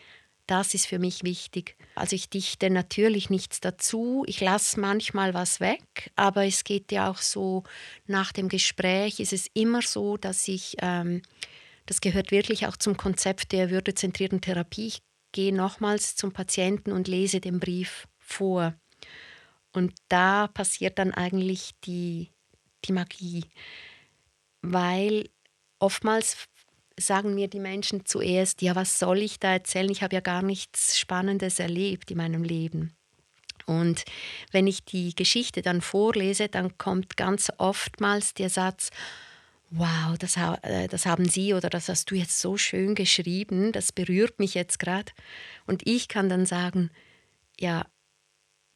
Das 0.47 0.73
ist 0.73 0.87
für 0.87 0.99
mich 0.99 1.23
wichtig. 1.23 1.75
Also 1.95 2.15
ich 2.15 2.29
dichte 2.29 2.69
natürlich 2.69 3.29
nichts 3.29 3.59
dazu. 3.61 4.23
Ich 4.27 4.41
lasse 4.41 4.79
manchmal 4.79 5.33
was 5.33 5.59
weg, 5.59 6.11
aber 6.15 6.45
es 6.45 6.63
geht 6.63 6.91
ja 6.91 7.09
auch 7.09 7.19
so, 7.19 7.63
nach 8.07 8.31
dem 8.31 8.49
Gespräch 8.49 9.19
ist 9.19 9.33
es 9.33 9.47
immer 9.53 9.81
so, 9.83 10.17
dass 10.17 10.47
ich, 10.47 10.75
ähm, 10.79 11.21
das 11.85 12.01
gehört 12.01 12.31
wirklich 12.31 12.65
auch 12.65 12.77
zum 12.77 12.97
Konzept 12.97 13.51
der 13.51 13.69
würdezentrierten 13.69 14.41
Therapie. 14.41 14.87
Ich 14.87 15.01
gehe 15.31 15.53
nochmals 15.53 16.15
zum 16.15 16.31
Patienten 16.31 16.91
und 16.91 17.07
lese 17.07 17.39
den 17.39 17.59
Brief 17.59 18.07
vor. 18.17 18.73
Und 19.71 19.93
da 20.07 20.47
passiert 20.47 20.99
dann 20.99 21.13
eigentlich 21.13 21.71
die, 21.83 22.31
die 22.85 22.93
Magie, 22.93 23.45
weil 24.61 25.29
oftmals 25.79 26.47
sagen 26.99 27.33
mir 27.33 27.47
die 27.47 27.59
Menschen 27.59 28.05
zuerst, 28.05 28.61
ja, 28.61 28.75
was 28.75 28.99
soll 28.99 29.19
ich 29.19 29.39
da 29.39 29.53
erzählen? 29.53 29.89
Ich 29.89 30.03
habe 30.03 30.15
ja 30.15 30.21
gar 30.21 30.41
nichts 30.41 30.97
Spannendes 30.99 31.59
erlebt 31.59 32.11
in 32.11 32.17
meinem 32.17 32.43
Leben. 32.43 32.93
Und 33.65 34.03
wenn 34.51 34.67
ich 34.67 34.83
die 34.83 35.13
Geschichte 35.15 35.61
dann 35.61 35.81
vorlese, 35.81 36.49
dann 36.49 36.77
kommt 36.77 37.17
ganz 37.17 37.51
oftmals 37.57 38.33
der 38.33 38.49
Satz, 38.49 38.89
wow, 39.71 40.17
das, 40.17 40.37
äh, 40.37 40.87
das 40.87 41.05
haben 41.05 41.27
Sie 41.27 41.53
oder 41.53 41.69
das 41.69 41.89
hast 41.89 42.09
du 42.11 42.15
jetzt 42.15 42.39
so 42.39 42.57
schön 42.57 42.95
geschrieben, 42.95 43.71
das 43.71 43.91
berührt 43.91 44.39
mich 44.39 44.53
jetzt 44.53 44.79
gerade. 44.79 45.11
Und 45.65 45.87
ich 45.87 46.07
kann 46.07 46.29
dann 46.29 46.45
sagen, 46.45 46.89
ja, 47.59 47.85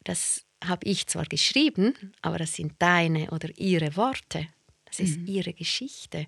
das 0.04 0.44
habe 0.64 0.86
ich 0.86 1.06
zwar 1.06 1.24
geschrieben, 1.24 1.94
aber 2.22 2.38
das 2.38 2.54
sind 2.54 2.74
deine 2.78 3.30
oder 3.30 3.48
ihre 3.56 3.96
Worte, 3.96 4.46
das 4.84 5.00
ist 5.00 5.18
mhm. 5.18 5.26
ihre 5.26 5.52
Geschichte 5.52 6.26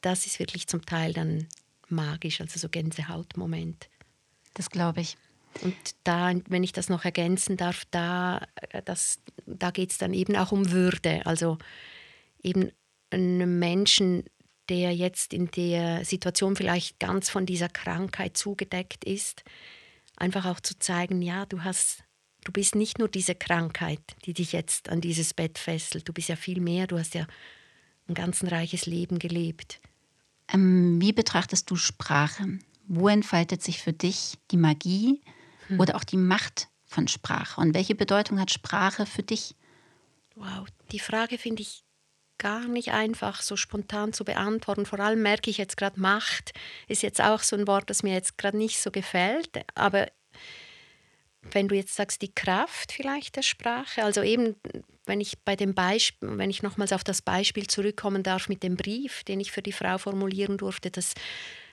das 0.00 0.26
ist 0.26 0.38
wirklich 0.38 0.66
zum 0.66 0.84
Teil 0.84 1.12
dann 1.12 1.46
magisch, 1.88 2.40
also 2.40 2.58
so 2.58 2.68
Gänsehautmoment. 2.68 3.88
Das 4.54 4.70
glaube 4.70 5.00
ich. 5.00 5.16
Und 5.62 5.74
da, 6.04 6.32
wenn 6.48 6.62
ich 6.62 6.72
das 6.72 6.88
noch 6.88 7.04
ergänzen 7.04 7.56
darf, 7.56 7.84
da, 7.90 8.46
äh, 8.70 8.82
da 9.46 9.70
geht 9.70 9.90
es 9.90 9.98
dann 9.98 10.12
eben 10.12 10.36
auch 10.36 10.52
um 10.52 10.70
Würde. 10.70 11.24
Also 11.26 11.58
eben 12.42 12.70
einem 13.10 13.58
Menschen, 13.58 14.24
der 14.68 14.94
jetzt 14.94 15.32
in 15.32 15.50
der 15.50 16.04
Situation 16.04 16.56
vielleicht 16.56 16.98
ganz 17.00 17.30
von 17.30 17.46
dieser 17.46 17.68
Krankheit 17.68 18.36
zugedeckt 18.36 19.04
ist, 19.04 19.44
einfach 20.16 20.44
auch 20.46 20.60
zu 20.60 20.78
zeigen, 20.78 21.22
ja, 21.22 21.46
du 21.46 21.64
hast, 21.64 22.04
du 22.44 22.52
bist 22.52 22.74
nicht 22.74 22.98
nur 22.98 23.08
diese 23.08 23.34
Krankheit, 23.34 24.00
die 24.24 24.34
dich 24.34 24.52
jetzt 24.52 24.88
an 24.88 25.00
dieses 25.00 25.34
Bett 25.34 25.58
fesselt, 25.58 26.08
du 26.08 26.12
bist 26.12 26.28
ja 26.28 26.36
viel 26.36 26.60
mehr, 26.60 26.86
du 26.86 26.98
hast 26.98 27.14
ja 27.14 27.26
ein 28.08 28.14
ganz 28.14 28.42
reiches 28.44 28.86
Leben 28.86 29.18
gelebt. 29.18 29.80
Ähm, 30.52 31.00
wie 31.00 31.12
betrachtest 31.12 31.70
du 31.70 31.76
Sprache? 31.76 32.58
Wo 32.86 33.08
entfaltet 33.08 33.62
sich 33.62 33.80
für 33.80 33.92
dich 33.92 34.38
die 34.50 34.56
Magie 34.56 35.20
hm. 35.68 35.78
oder 35.78 35.96
auch 35.96 36.04
die 36.04 36.16
Macht 36.16 36.68
von 36.86 37.06
Sprache? 37.06 37.60
Und 37.60 37.74
welche 37.74 37.94
Bedeutung 37.94 38.40
hat 38.40 38.50
Sprache 38.50 39.04
für 39.04 39.22
dich? 39.22 39.54
Wow, 40.34 40.66
die 40.90 41.00
Frage 41.00 41.36
finde 41.36 41.62
ich 41.62 41.84
gar 42.38 42.66
nicht 42.66 42.92
einfach 42.92 43.42
so 43.42 43.56
spontan 43.56 44.12
zu 44.12 44.24
beantworten. 44.24 44.86
Vor 44.86 45.00
allem 45.00 45.22
merke 45.22 45.50
ich 45.50 45.58
jetzt 45.58 45.76
gerade 45.76 46.00
Macht 46.00 46.52
ist 46.86 47.02
jetzt 47.02 47.20
auch 47.20 47.42
so 47.42 47.56
ein 47.56 47.66
Wort, 47.66 47.90
das 47.90 48.02
mir 48.02 48.14
jetzt 48.14 48.38
gerade 48.38 48.56
nicht 48.56 48.80
so 48.80 48.90
gefällt. 48.90 49.50
Aber 49.74 50.08
wenn 51.42 51.68
du 51.68 51.74
jetzt 51.74 51.94
sagst, 51.94 52.22
die 52.22 52.32
Kraft 52.32 52.92
vielleicht 52.92 53.36
der 53.36 53.42
Sprache, 53.42 54.04
also 54.04 54.22
eben, 54.22 54.56
wenn 55.06 55.20
ich 55.20 55.38
bei 55.44 55.56
dem 55.56 55.74
Beispiel, 55.74 56.36
wenn 56.36 56.50
ich 56.50 56.62
nochmals 56.62 56.92
auf 56.92 57.04
das 57.04 57.22
Beispiel 57.22 57.66
zurückkommen 57.66 58.22
darf 58.22 58.48
mit 58.48 58.62
dem 58.62 58.76
Brief, 58.76 59.24
den 59.24 59.40
ich 59.40 59.52
für 59.52 59.62
die 59.62 59.72
Frau 59.72 59.98
formulieren 59.98 60.58
durfte, 60.58 60.90
das, 60.90 61.14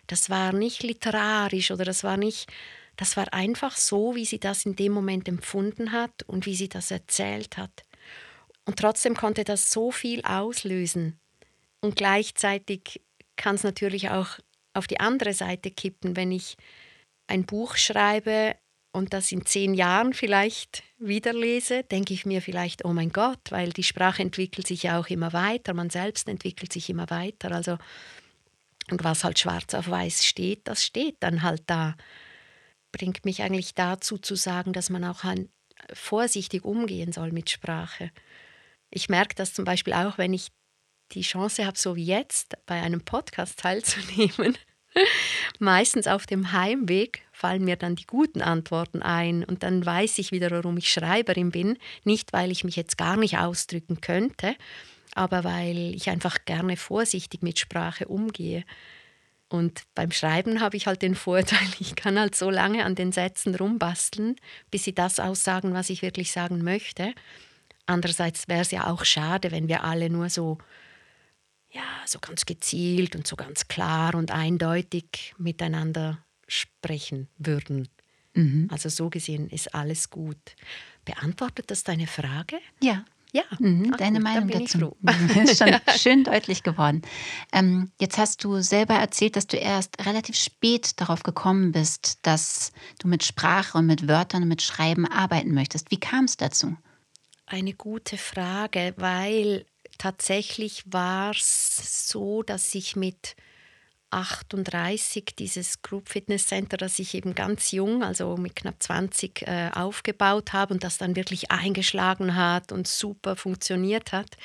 das 0.07 0.29
war 0.29 0.53
nicht 0.53 0.83
literarisch 0.83 1.71
oder 1.71 1.85
das 1.85 2.03
war 2.03 2.17
nicht, 2.17 2.51
das 2.95 3.17
war 3.17 3.33
einfach 3.33 3.75
so, 3.75 4.15
wie 4.15 4.25
sie 4.25 4.39
das 4.39 4.65
in 4.65 4.75
dem 4.75 4.93
Moment 4.93 5.27
empfunden 5.27 5.91
hat 5.91 6.23
und 6.27 6.45
wie 6.45 6.55
sie 6.55 6.69
das 6.69 6.91
erzählt 6.91 7.57
hat. 7.57 7.84
Und 8.65 8.79
trotzdem 8.79 9.15
konnte 9.15 9.43
das 9.43 9.71
so 9.71 9.91
viel 9.91 10.23
auslösen. 10.23 11.19
Und 11.81 11.95
gleichzeitig 11.95 13.01
kann 13.35 13.55
es 13.55 13.63
natürlich 13.63 14.09
auch 14.09 14.39
auf 14.73 14.87
die 14.87 14.99
andere 14.99 15.33
Seite 15.33 15.71
kippen, 15.71 16.15
wenn 16.15 16.31
ich 16.31 16.57
ein 17.27 17.45
Buch 17.45 17.75
schreibe, 17.75 18.55
und 18.95 19.13
das 19.13 19.31
in 19.33 19.45
zehn 19.45 19.73
Jahren 19.73 20.13
vielleicht 20.13 20.83
wieder 20.97 21.33
lese, 21.33 21.83
denke 21.83 22.13
ich 22.13 22.25
mir 22.25 22.41
vielleicht, 22.41 22.85
oh 22.85 22.93
mein 22.93 23.09
Gott, 23.09 23.41
weil 23.49 23.71
die 23.71 23.83
Sprache 23.83 24.21
entwickelt 24.21 24.65
sich 24.65 24.83
ja 24.83 24.97
auch 24.97 25.07
immer 25.07 25.33
weiter, 25.33 25.73
man 25.73 25.89
selbst 25.89 26.29
entwickelt 26.29 26.71
sich 26.71 26.89
immer 26.89 27.09
weiter. 27.09 27.51
Also, 27.51 27.77
und 28.89 29.03
was 29.03 29.25
halt 29.25 29.37
schwarz 29.37 29.73
auf 29.73 29.89
weiß 29.89 30.25
steht, 30.25 30.67
das 30.69 30.85
steht 30.85 31.17
dann 31.19 31.41
halt 31.41 31.63
da. 31.67 31.95
Bringt 32.93 33.25
mich 33.25 33.41
eigentlich 33.41 33.75
dazu 33.75 34.17
zu 34.17 34.35
sagen, 34.35 34.71
dass 34.71 34.89
man 34.89 35.03
auch 35.03 35.25
vorsichtig 35.91 36.63
umgehen 36.63 37.11
soll 37.11 37.33
mit 37.33 37.49
Sprache. 37.49 38.11
Ich 38.89 39.09
merke 39.09 39.35
das 39.35 39.53
zum 39.53 39.65
Beispiel 39.65 39.93
auch, 39.93 40.17
wenn 40.17 40.33
ich 40.33 40.51
die 41.11 41.21
Chance 41.21 41.65
habe, 41.65 41.77
so 41.77 41.95
wie 41.95 42.05
jetzt 42.05 42.55
bei 42.65 42.81
einem 42.81 43.01
Podcast 43.01 43.59
teilzunehmen 43.59 44.57
Meistens 45.59 46.07
auf 46.07 46.25
dem 46.25 46.51
Heimweg 46.51 47.21
fallen 47.31 47.65
mir 47.65 47.75
dann 47.75 47.95
die 47.95 48.05
guten 48.05 48.41
Antworten 48.41 49.01
ein 49.01 49.43
und 49.43 49.63
dann 49.63 49.85
weiß 49.85 50.17
ich 50.19 50.31
wieder, 50.31 50.51
warum 50.51 50.77
ich 50.77 50.91
Schreiberin 50.91 51.51
bin. 51.51 51.77
Nicht, 52.03 52.33
weil 52.33 52.51
ich 52.51 52.63
mich 52.63 52.75
jetzt 52.75 52.97
gar 52.97 53.17
nicht 53.17 53.37
ausdrücken 53.37 54.01
könnte, 54.01 54.55
aber 55.13 55.43
weil 55.43 55.93
ich 55.95 56.09
einfach 56.09 56.45
gerne 56.45 56.77
vorsichtig 56.77 57.41
mit 57.41 57.59
Sprache 57.59 58.07
umgehe. 58.07 58.63
Und 59.47 59.83
beim 59.93 60.11
Schreiben 60.11 60.59
habe 60.59 60.75
ich 60.75 60.87
halt 60.87 61.01
den 61.01 61.15
Vorteil, 61.15 61.67
ich 61.79 61.95
kann 61.95 62.19
halt 62.19 62.35
so 62.35 62.49
lange 62.49 62.85
an 62.85 62.95
den 62.95 63.11
Sätzen 63.11 63.55
rumbasteln, 63.55 64.35
bis 64.71 64.83
sie 64.83 64.95
das 64.95 65.19
aussagen, 65.19 65.73
was 65.73 65.89
ich 65.89 66.01
wirklich 66.01 66.31
sagen 66.31 66.63
möchte. 66.63 67.13
Andererseits 67.85 68.47
wäre 68.47 68.61
es 68.61 68.71
ja 68.71 68.87
auch 68.87 69.05
schade, 69.05 69.51
wenn 69.51 69.67
wir 69.67 69.83
alle 69.83 70.09
nur 70.09 70.29
so 70.29 70.57
ja, 71.75 71.83
so 72.05 72.19
ganz 72.19 72.45
gezielt 72.45 73.15
und 73.15 73.27
so 73.27 73.35
ganz 73.35 73.67
klar 73.67 74.15
und 74.15 74.31
eindeutig 74.31 75.35
miteinander 75.37 76.19
sprechen 76.47 77.27
würden. 77.37 77.89
Mhm. 78.33 78.69
Also 78.71 78.89
so 78.89 79.09
gesehen 79.09 79.49
ist 79.49 79.75
alles 79.75 80.09
gut. 80.09 80.55
Beantwortet 81.03 81.69
das 81.71 81.83
deine 81.83 82.07
Frage? 82.07 82.59
Ja. 82.81 83.05
Ja, 83.33 83.43
mhm, 83.59 83.91
Ach, 83.93 83.97
deine 83.97 84.19
gut, 84.19 84.23
Meinung 84.23 84.47
dazu. 84.47 84.95
ist 85.43 85.57
schon 85.57 85.75
schön 85.97 86.23
deutlich 86.23 86.63
geworden. 86.63 87.01
Ähm, 87.51 87.91
jetzt 87.99 88.17
hast 88.17 88.41
du 88.45 88.61
selber 88.61 88.93
erzählt, 88.93 89.35
dass 89.35 89.45
du 89.45 89.57
erst 89.57 90.05
relativ 90.05 90.37
spät 90.37 91.01
darauf 91.01 91.21
gekommen 91.21 91.73
bist, 91.73 92.19
dass 92.21 92.71
du 92.99 93.09
mit 93.09 93.25
Sprache 93.25 93.77
und 93.77 93.87
mit 93.87 94.07
Wörtern 94.07 94.43
und 94.43 94.47
mit 94.47 94.61
Schreiben 94.61 95.05
arbeiten 95.05 95.53
möchtest. 95.53 95.91
Wie 95.91 95.99
kam 95.99 96.25
es 96.25 96.37
dazu? 96.37 96.77
Eine 97.47 97.73
gute 97.73 98.17
Frage, 98.17 98.93
weil 98.97 99.65
tatsächlich 99.99 100.83
war 100.87 101.31
es 101.31 102.09
so, 102.09 102.41
dass 102.41 102.73
ich 102.73 102.95
mit 102.95 103.35
38 104.09 105.35
dieses 105.37 105.81
Group 105.83 106.09
Fitness 106.09 106.47
Center, 106.47 106.77
das 106.77 106.97
ich 106.97 107.13
eben 107.13 107.35
ganz 107.35 107.71
jung, 107.71 108.01
also 108.01 108.35
mit 108.37 108.55
knapp 108.55 108.81
20 108.81 109.43
äh, 109.43 109.69
aufgebaut 109.75 110.53
habe 110.53 110.73
und 110.73 110.83
das 110.83 110.97
dann 110.97 111.15
wirklich 111.15 111.51
eingeschlagen 111.51 112.35
hat 112.35 112.71
und 112.71 112.87
super 112.87 113.35
funktioniert 113.35 114.11
hat, 114.11 114.37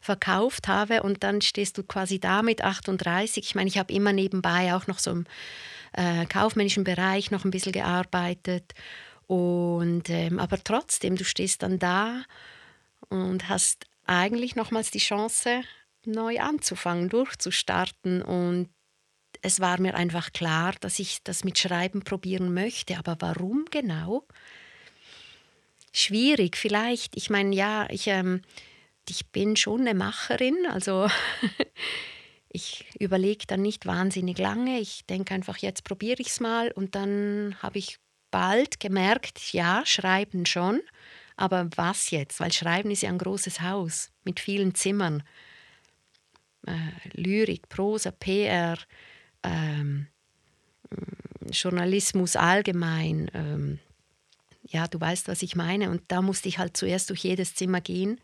verkauft 0.00 0.68
habe 0.68 1.02
und 1.02 1.24
dann 1.24 1.42
stehst 1.42 1.76
du 1.76 1.82
quasi 1.82 2.20
da 2.20 2.42
mit 2.42 2.62
38. 2.62 3.44
Ich 3.44 3.54
meine, 3.54 3.68
ich 3.68 3.76
habe 3.78 3.92
immer 3.92 4.12
nebenbei 4.12 4.74
auch 4.74 4.86
noch 4.86 4.98
so 4.98 5.10
im 5.10 5.26
äh, 5.92 6.24
kaufmännischen 6.26 6.84
Bereich 6.84 7.30
noch 7.30 7.44
ein 7.44 7.50
bisschen 7.50 7.72
gearbeitet 7.72 8.72
und 9.26 10.08
ähm, 10.08 10.38
aber 10.38 10.62
trotzdem, 10.62 11.16
du 11.16 11.24
stehst 11.24 11.62
dann 11.62 11.78
da 11.78 12.22
und 13.08 13.48
hast 13.48 13.86
eigentlich 14.06 14.54
nochmals 14.54 14.90
die 14.90 14.98
Chance, 14.98 15.62
neu 16.04 16.38
anzufangen, 16.38 17.08
durchzustarten. 17.08 18.22
Und 18.22 18.68
es 19.42 19.60
war 19.60 19.80
mir 19.80 19.94
einfach 19.94 20.32
klar, 20.32 20.74
dass 20.80 20.98
ich 20.98 21.22
das 21.24 21.44
mit 21.44 21.58
Schreiben 21.58 22.02
probieren 22.02 22.54
möchte. 22.54 22.96
Aber 22.98 23.16
warum 23.18 23.64
genau? 23.70 24.26
Schwierig, 25.92 26.56
vielleicht. 26.56 27.16
Ich 27.16 27.28
meine, 27.28 27.54
ja, 27.54 27.88
ich, 27.90 28.06
ähm, 28.06 28.42
ich 29.08 29.26
bin 29.32 29.56
schon 29.56 29.80
eine 29.80 29.94
Macherin, 29.94 30.66
also 30.70 31.08
ich 32.48 32.86
überlege 32.98 33.46
dann 33.46 33.62
nicht 33.62 33.86
wahnsinnig 33.86 34.38
lange. 34.38 34.78
Ich 34.78 35.04
denke 35.06 35.34
einfach, 35.34 35.58
jetzt 35.58 35.84
probiere 35.84 36.20
ich 36.20 36.28
es 36.28 36.40
mal. 36.40 36.70
Und 36.70 36.94
dann 36.94 37.56
habe 37.60 37.78
ich 37.78 37.98
bald 38.30 38.80
gemerkt, 38.80 39.52
ja, 39.52 39.84
schreiben 39.84 40.46
schon. 40.46 40.80
Aber 41.36 41.68
was 41.76 42.10
jetzt? 42.10 42.40
Weil 42.40 42.52
Schreiben 42.52 42.90
ist 42.90 43.02
ja 43.02 43.10
ein 43.10 43.18
großes 43.18 43.60
Haus 43.60 44.10
mit 44.24 44.40
vielen 44.40 44.74
Zimmern. 44.74 45.22
Äh, 46.66 46.74
Lyrik, 47.12 47.68
Prosa, 47.68 48.10
PR, 48.10 48.78
ähm, 49.42 50.08
Journalismus 51.50 52.36
allgemein. 52.36 53.30
Ähm, 53.34 53.78
ja, 54.62 54.88
du 54.88 55.00
weißt, 55.00 55.28
was 55.28 55.42
ich 55.42 55.56
meine. 55.56 55.90
Und 55.90 56.02
da 56.08 56.22
musste 56.22 56.48
ich 56.48 56.58
halt 56.58 56.76
zuerst 56.76 57.10
durch 57.10 57.22
jedes 57.24 57.54
Zimmer 57.54 57.80
gehen 57.80 58.20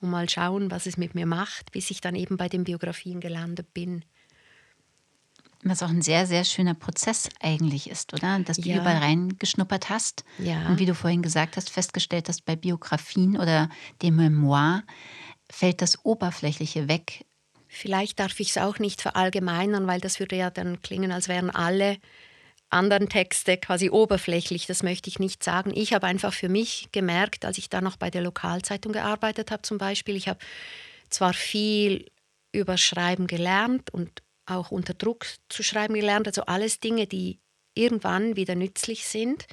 und 0.00 0.10
mal 0.10 0.28
schauen, 0.28 0.70
was 0.70 0.86
es 0.86 0.96
mit 0.96 1.14
mir 1.14 1.26
macht, 1.26 1.72
bis 1.72 1.90
ich 1.90 2.00
dann 2.00 2.14
eben 2.14 2.36
bei 2.36 2.48
den 2.48 2.64
Biografien 2.64 3.20
gelandet 3.20 3.72
bin. 3.72 4.04
Was 5.64 5.82
auch 5.82 5.90
ein 5.90 6.02
sehr, 6.02 6.26
sehr 6.26 6.44
schöner 6.44 6.74
Prozess 6.74 7.28
eigentlich 7.40 7.88
ist, 7.88 8.12
oder? 8.12 8.40
Dass 8.40 8.56
du 8.56 8.68
ja. 8.68 8.76
überall 8.76 8.98
reingeschnuppert 8.98 9.90
hast. 9.90 10.24
Ja. 10.38 10.66
Und 10.66 10.80
wie 10.80 10.86
du 10.86 10.94
vorhin 10.94 11.22
gesagt 11.22 11.56
hast, 11.56 11.70
festgestellt 11.70 12.28
hast, 12.28 12.44
bei 12.44 12.56
Biografien 12.56 13.36
oder 13.36 13.68
dem 14.02 14.16
Memoir 14.16 14.82
fällt 15.50 15.80
das 15.80 16.04
Oberflächliche 16.04 16.88
weg. 16.88 17.24
Vielleicht 17.68 18.18
darf 18.18 18.38
ich 18.40 18.50
es 18.50 18.58
auch 18.58 18.78
nicht 18.78 19.00
verallgemeinern, 19.00 19.86
weil 19.86 20.00
das 20.00 20.18
würde 20.18 20.36
ja 20.36 20.50
dann 20.50 20.82
klingen, 20.82 21.12
als 21.12 21.28
wären 21.28 21.48
alle 21.48 21.98
anderen 22.72 23.08
Texte 23.08 23.56
quasi 23.56 23.90
oberflächlich. 23.90 24.66
Das 24.66 24.82
möchte 24.82 25.08
ich 25.08 25.18
nicht 25.18 25.44
sagen. 25.44 25.72
Ich 25.74 25.92
habe 25.92 26.06
einfach 26.06 26.32
für 26.32 26.48
mich 26.48 26.88
gemerkt, 26.92 27.44
als 27.44 27.58
ich 27.58 27.68
da 27.68 27.80
noch 27.80 27.96
bei 27.96 28.10
der 28.10 28.22
Lokalzeitung 28.22 28.92
gearbeitet 28.92 29.50
habe 29.50 29.62
zum 29.62 29.78
Beispiel, 29.78 30.16
ich 30.16 30.28
habe 30.28 30.38
zwar 31.08 31.34
viel 31.34 32.10
über 32.52 32.76
Schreiben 32.76 33.26
gelernt 33.26 33.92
und 33.92 34.22
auch 34.56 34.70
unter 34.70 34.94
Druck 34.94 35.26
zu 35.48 35.62
schreiben 35.62 35.94
gelernt, 35.94 36.26
also 36.26 36.42
alles 36.42 36.80
Dinge, 36.80 37.06
die 37.06 37.40
irgendwann 37.74 38.36
wieder 38.36 38.54
nützlich 38.54 39.06
sind. 39.06 39.46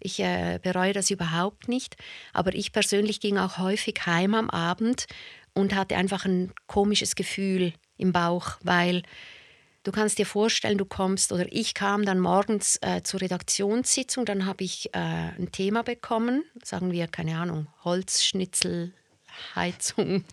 Ich 0.00 0.20
äh, 0.20 0.58
bereue 0.62 0.92
das 0.92 1.10
überhaupt 1.10 1.68
nicht, 1.68 1.96
aber 2.32 2.54
ich 2.54 2.72
persönlich 2.72 3.20
ging 3.20 3.38
auch 3.38 3.58
häufig 3.58 4.06
heim 4.06 4.34
am 4.34 4.50
Abend 4.50 5.06
und 5.52 5.74
hatte 5.74 5.96
einfach 5.96 6.24
ein 6.24 6.52
komisches 6.66 7.14
Gefühl 7.14 7.72
im 7.96 8.12
Bauch, 8.12 8.52
weil 8.62 9.02
Du 9.86 9.92
kannst 9.92 10.18
dir 10.18 10.26
vorstellen, 10.26 10.76
du 10.78 10.84
kommst 10.84 11.30
oder 11.30 11.46
ich 11.48 11.72
kam 11.72 12.04
dann 12.04 12.18
morgens 12.18 12.76
äh, 12.80 13.02
zur 13.04 13.20
Redaktionssitzung, 13.20 14.24
dann 14.24 14.44
habe 14.44 14.64
ich 14.64 14.92
äh, 14.92 14.98
ein 14.98 15.52
Thema 15.52 15.84
bekommen, 15.84 16.42
sagen 16.60 16.90
wir, 16.90 17.06
keine 17.06 17.38
Ahnung, 17.38 17.68
Holzschnitzelheizung, 17.84 20.24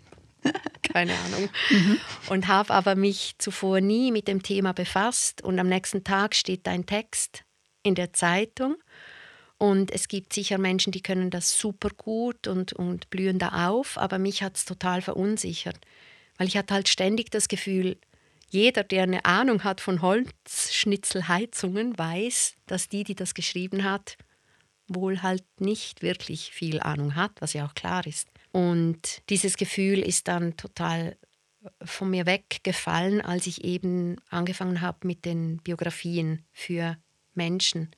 keine 0.83 1.13
Ahnung, 1.13 1.49
mhm. 1.69 1.99
und 2.29 2.47
habe 2.47 2.73
aber 2.73 2.95
mich 2.95 3.35
zuvor 3.37 3.81
nie 3.81 4.11
mit 4.11 4.27
dem 4.27 4.43
Thema 4.43 4.73
befasst. 4.73 5.41
Und 5.41 5.59
am 5.59 5.67
nächsten 5.67 6.03
Tag 6.03 6.35
steht 6.35 6.67
dein 6.67 6.85
Text 6.85 7.43
in 7.83 7.95
der 7.95 8.13
Zeitung. 8.13 8.75
Und 9.57 9.91
es 9.91 10.07
gibt 10.07 10.33
sicher 10.33 10.57
Menschen, 10.57 10.91
die 10.91 11.01
können 11.01 11.29
das 11.29 11.57
super 11.57 11.89
gut 11.95 12.47
und, 12.47 12.73
und 12.73 13.09
blühen 13.09 13.39
da 13.39 13.69
auf, 13.69 13.97
aber 13.97 14.19
mich 14.19 14.43
hat 14.43 14.57
es 14.57 14.65
total 14.65 15.01
verunsichert, 15.01 15.79
weil 16.37 16.47
ich 16.47 16.57
hatte 16.57 16.73
halt 16.73 16.89
ständig 16.89 17.31
das 17.31 17.47
Gefühl, 17.47 17.97
jeder, 18.49 18.83
der 18.83 19.03
eine 19.03 19.23
Ahnung 19.25 19.63
hat 19.63 19.79
von 19.79 20.01
Holzschnitzelheizungen, 20.01 21.97
weiß, 21.97 22.55
dass 22.67 22.89
die, 22.89 23.03
die 23.03 23.15
das 23.15 23.33
geschrieben 23.33 23.83
hat, 23.83 24.17
wohl 24.87 25.21
halt 25.21 25.43
nicht 25.59 26.01
wirklich 26.01 26.51
viel 26.51 26.81
Ahnung 26.81 27.15
hat, 27.15 27.31
was 27.39 27.53
ja 27.53 27.65
auch 27.65 27.73
klar 27.73 28.05
ist. 28.05 28.27
Und 28.53 29.23
dieses 29.29 29.57
Gefühl 29.57 29.99
ist 29.99 30.27
dann 30.27 30.55
total 30.57 31.17
von 31.83 32.11
mir 32.11 32.27
weggefallen, 32.27 33.19
als 33.19 33.47
ich 33.47 33.63
eben 33.63 34.17
angefangen 34.29 34.79
habe 34.79 35.07
mit 35.07 35.25
den 35.25 35.57
Biografien 35.57 36.45
für 36.51 36.95
Menschen. 37.33 37.89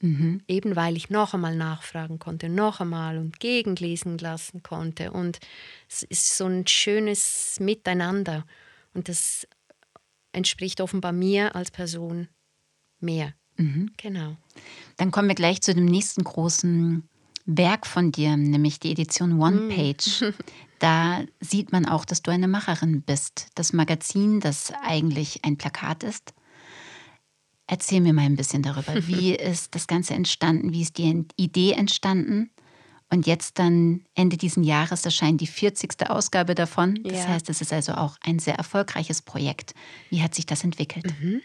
Mhm. 0.00 0.42
Eben 0.46 0.76
weil 0.76 0.96
ich 0.96 1.10
noch 1.10 1.34
einmal 1.34 1.56
nachfragen 1.56 2.20
konnte, 2.20 2.48
noch 2.48 2.80
einmal 2.80 3.18
und 3.18 3.40
gegenlesen 3.40 4.16
lassen 4.18 4.62
konnte. 4.62 5.10
Und 5.10 5.40
es 5.88 6.04
ist 6.04 6.36
so 6.36 6.46
ein 6.46 6.68
schönes 6.68 7.58
Miteinander. 7.58 8.46
Und 8.94 9.08
das 9.08 9.48
entspricht 10.30 10.80
offenbar 10.80 11.12
mir 11.12 11.56
als 11.56 11.72
Person 11.72 12.28
mehr. 13.00 13.34
Mhm. 13.56 13.90
Genau. 13.96 14.36
Dann 14.98 15.10
kommen 15.10 15.26
wir 15.26 15.34
gleich 15.34 15.60
zu 15.62 15.74
dem 15.74 15.86
nächsten 15.86 16.22
großen 16.22 17.08
Werk 17.46 17.86
von 17.86 18.12
dir, 18.12 18.36
nämlich 18.36 18.80
die 18.80 18.92
Edition 18.92 19.40
One 19.40 19.62
mhm. 19.62 19.68
Page. 19.68 20.22
Mm. 20.22 20.34
Da 20.80 21.24
sieht 21.40 21.72
man 21.72 21.84
auch, 21.84 22.06
dass 22.06 22.22
du 22.22 22.30
eine 22.30 22.48
Macherin 22.48 23.02
bist. 23.02 23.48
Das 23.54 23.74
Magazin, 23.74 24.40
das 24.40 24.72
eigentlich 24.82 25.44
ein 25.44 25.58
Plakat 25.58 26.02
ist. 26.02 26.32
Erzähl 27.66 28.00
mir 28.00 28.14
mal 28.14 28.22
ein 28.22 28.36
bisschen 28.36 28.62
darüber. 28.62 28.94
Wie 29.06 29.34
ist 29.34 29.74
das 29.74 29.86
Ganze 29.86 30.14
entstanden? 30.14 30.72
Wie 30.72 30.80
ist 30.80 30.96
die 30.96 31.26
Idee 31.36 31.72
entstanden? 31.72 32.50
Und 33.10 33.26
jetzt 33.26 33.58
dann 33.58 34.04
Ende 34.14 34.38
dieses 34.38 34.64
Jahres 34.64 35.04
erscheint 35.04 35.40
die 35.40 35.48
40. 35.48 36.08
Ausgabe 36.08 36.54
davon. 36.54 37.00
Das 37.02 37.24
ja. 37.24 37.28
heißt, 37.28 37.50
es 37.50 37.60
ist 37.60 37.72
also 37.72 37.92
auch 37.92 38.16
ein 38.22 38.38
sehr 38.38 38.54
erfolgreiches 38.54 39.20
Projekt. 39.20 39.74
Wie 40.08 40.22
hat 40.22 40.34
sich 40.34 40.46
das 40.46 40.64
entwickelt? 40.64 41.12
Mhm. 41.20 41.42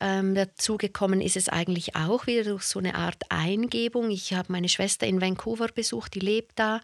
Ähm, 0.00 0.34
dazu 0.34 0.76
gekommen 0.76 1.20
ist 1.20 1.36
es 1.36 1.48
eigentlich 1.48 1.94
auch 1.96 2.26
wieder 2.26 2.44
durch 2.44 2.64
so 2.64 2.78
eine 2.78 2.94
Art 2.94 3.22
Eingebung. 3.28 4.10
Ich 4.10 4.34
habe 4.34 4.52
meine 4.52 4.68
Schwester 4.68 5.06
in 5.06 5.20
Vancouver 5.20 5.68
besucht, 5.68 6.14
die 6.14 6.20
lebt 6.20 6.58
da. 6.58 6.80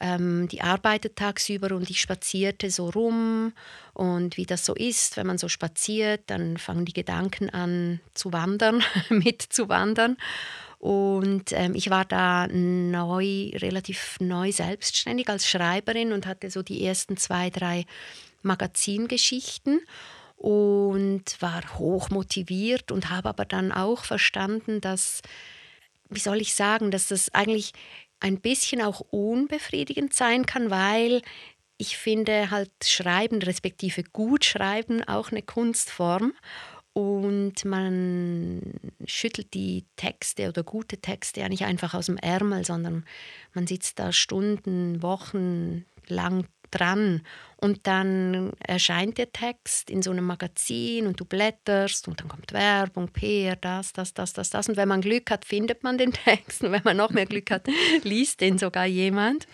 Ähm, 0.00 0.48
die 0.48 0.60
arbeitet 0.60 1.16
tagsüber 1.16 1.74
und 1.74 1.88
ich 1.88 2.00
spazierte 2.00 2.70
so 2.70 2.90
rum. 2.90 3.52
Und 3.92 4.36
wie 4.36 4.46
das 4.46 4.64
so 4.64 4.74
ist, 4.74 5.16
wenn 5.16 5.26
man 5.26 5.38
so 5.38 5.48
spaziert, 5.48 6.22
dann 6.26 6.56
fangen 6.58 6.84
die 6.84 6.92
Gedanken 6.92 7.50
an 7.50 8.00
zu 8.14 8.32
wandern, 8.32 8.82
mit 9.08 9.42
zu 9.42 9.68
wandern. 9.68 10.16
Und 10.78 11.52
ähm, 11.52 11.74
ich 11.74 11.88
war 11.90 12.04
da 12.04 12.46
neu, 12.48 13.50
relativ 13.54 14.18
neu 14.20 14.52
selbstständig 14.52 15.28
als 15.28 15.48
Schreiberin 15.48 16.12
und 16.12 16.26
hatte 16.26 16.50
so 16.50 16.62
die 16.62 16.84
ersten 16.84 17.16
zwei, 17.16 17.48
drei 17.48 17.86
Magazingeschichten 18.42 19.80
und 20.36 21.24
war 21.40 21.62
hoch 21.78 22.10
motiviert 22.10 22.92
und 22.92 23.10
habe 23.10 23.28
aber 23.28 23.44
dann 23.44 23.72
auch 23.72 24.04
verstanden, 24.04 24.80
dass, 24.80 25.22
wie 26.10 26.20
soll 26.20 26.40
ich 26.40 26.54
sagen, 26.54 26.90
dass 26.90 27.08
das 27.08 27.32
eigentlich 27.34 27.72
ein 28.20 28.40
bisschen 28.40 28.82
auch 28.82 29.00
unbefriedigend 29.00 30.14
sein 30.14 30.46
kann, 30.46 30.70
weil 30.70 31.22
ich 31.76 31.96
finde 31.96 32.50
halt 32.50 32.70
Schreiben, 32.84 33.42
respektive 33.42 34.04
gut 34.04 34.44
Schreiben, 34.44 35.02
auch 35.04 35.30
eine 35.30 35.42
Kunstform 35.42 36.32
und 36.94 37.64
man 37.64 38.62
schüttelt 39.04 39.52
die 39.52 39.84
Texte 39.96 40.48
oder 40.48 40.62
gute 40.62 40.98
Texte 40.98 41.40
ja 41.40 41.48
nicht 41.48 41.64
einfach 41.64 41.92
aus 41.92 42.06
dem 42.06 42.16
Ärmel, 42.16 42.64
sondern 42.64 43.04
man 43.52 43.66
sitzt 43.66 43.98
da 43.98 44.12
Stunden, 44.12 45.02
Wochen 45.02 45.84
lang 46.06 46.46
dran. 46.74 47.22
Und 47.56 47.86
dann 47.86 48.52
erscheint 48.58 49.16
der 49.16 49.32
Text 49.32 49.88
in 49.90 50.02
so 50.02 50.10
einem 50.10 50.26
Magazin 50.26 51.06
und 51.06 51.18
du 51.18 51.24
blätterst 51.24 52.06
und 52.08 52.20
dann 52.20 52.28
kommt 52.28 52.52
Werbung, 52.52 53.08
PR, 53.08 53.56
das, 53.56 53.92
das, 53.92 54.12
das, 54.12 54.32
das, 54.34 54.50
das. 54.50 54.68
Und 54.68 54.76
wenn 54.76 54.88
man 54.88 55.00
Glück 55.00 55.30
hat, 55.30 55.44
findet 55.44 55.82
man 55.82 55.96
den 55.96 56.12
Text. 56.24 56.62
Und 56.62 56.72
wenn 56.72 56.82
man 56.84 56.96
noch 56.96 57.10
mehr 57.10 57.26
Glück 57.26 57.50
hat, 57.50 57.66
liest 58.02 58.40
den 58.40 58.58
sogar 58.58 58.86
jemand. 58.86 59.46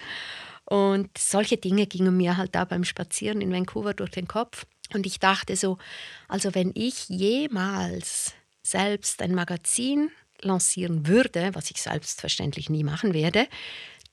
Und 0.64 1.10
solche 1.18 1.56
Dinge 1.56 1.86
gingen 1.86 2.16
mir 2.16 2.36
halt 2.36 2.54
da 2.54 2.64
beim 2.64 2.84
Spazieren 2.84 3.40
in 3.40 3.52
Vancouver 3.52 3.94
durch 3.94 4.10
den 4.10 4.28
Kopf. 4.28 4.66
Und 4.92 5.06
ich 5.06 5.20
dachte 5.20 5.56
so, 5.56 5.78
also 6.28 6.54
wenn 6.54 6.72
ich 6.74 7.08
jemals 7.08 8.34
selbst 8.62 9.22
ein 9.22 9.34
Magazin 9.34 10.10
lancieren 10.42 11.06
würde, 11.06 11.50
was 11.54 11.70
ich 11.70 11.82
selbstverständlich 11.82 12.70
nie 12.70 12.84
machen 12.84 13.14
werde, 13.14 13.46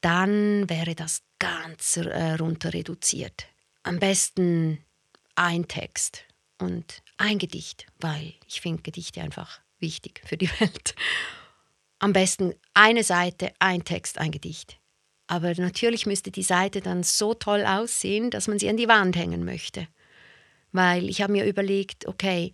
dann 0.01 0.69
wäre 0.69 0.95
das 0.95 1.21
ganz 1.39 1.97
äh, 1.97 2.33
runter 2.33 2.73
reduziert. 2.73 3.47
Am 3.83 3.99
besten 3.99 4.83
ein 5.35 5.67
Text 5.67 6.23
und 6.59 7.03
ein 7.17 7.37
Gedicht, 7.37 7.87
weil 7.99 8.33
ich 8.47 8.61
finde 8.61 8.83
Gedichte 8.83 9.21
einfach 9.21 9.59
wichtig 9.79 10.21
für 10.25 10.37
die 10.37 10.49
Welt. 10.59 10.95
Am 11.99 12.13
besten 12.13 12.53
eine 12.73 13.03
Seite, 13.03 13.51
ein 13.59 13.83
Text, 13.83 14.17
ein 14.17 14.31
Gedicht. 14.31 14.79
Aber 15.27 15.53
natürlich 15.55 16.05
müsste 16.05 16.31
die 16.31 16.43
Seite 16.43 16.81
dann 16.81 17.03
so 17.03 17.33
toll 17.33 17.65
aussehen, 17.65 18.29
dass 18.29 18.47
man 18.47 18.59
sie 18.59 18.69
an 18.69 18.77
die 18.77 18.87
Wand 18.87 19.15
hängen 19.15 19.43
möchte 19.43 19.87
weil 20.71 21.09
ich 21.09 21.21
habe 21.21 21.33
mir 21.33 21.45
überlegt, 21.45 22.07
okay, 22.07 22.53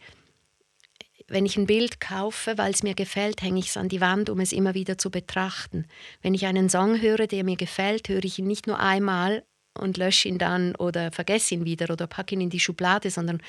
wenn 1.27 1.45
ich 1.45 1.57
ein 1.57 1.65
Bild 1.65 1.99
kaufe, 1.99 2.57
weil 2.57 2.71
es 2.71 2.83
mir 2.83 2.93
gefällt, 2.93 3.41
hänge 3.41 3.59
ich 3.59 3.67
es 3.67 3.77
an 3.77 3.89
die 3.89 4.01
Wand, 4.01 4.29
um 4.29 4.39
es 4.39 4.51
immer 4.51 4.73
wieder 4.73 4.97
zu 4.97 5.09
betrachten. 5.09 5.85
Wenn 6.21 6.33
ich 6.33 6.45
einen 6.45 6.69
Song 6.69 7.01
höre, 7.01 7.27
der 7.27 7.43
mir 7.43 7.55
gefällt, 7.55 8.09
höre 8.09 8.23
ich 8.23 8.39
ihn 8.39 8.47
nicht 8.47 8.67
nur 8.67 8.79
einmal 8.79 9.43
und 9.79 9.97
lösche 9.97 10.27
ihn 10.27 10.37
dann 10.37 10.75
oder 10.75 11.11
vergesse 11.11 11.55
ihn 11.55 11.65
wieder 11.65 11.91
oder 11.91 12.07
packe 12.07 12.35
ihn 12.35 12.41
in 12.41 12.49
die 12.49 12.59
Schublade, 12.59 13.09
sondern 13.09 13.41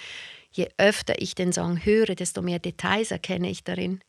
je 0.52 0.68
öfter 0.78 1.20
ich 1.20 1.34
den 1.34 1.52
Song 1.52 1.84
höre, 1.84 2.14
desto 2.14 2.42
mehr 2.42 2.58
Details 2.58 3.10
erkenne 3.10 3.50
ich 3.50 3.64
darin. 3.64 4.00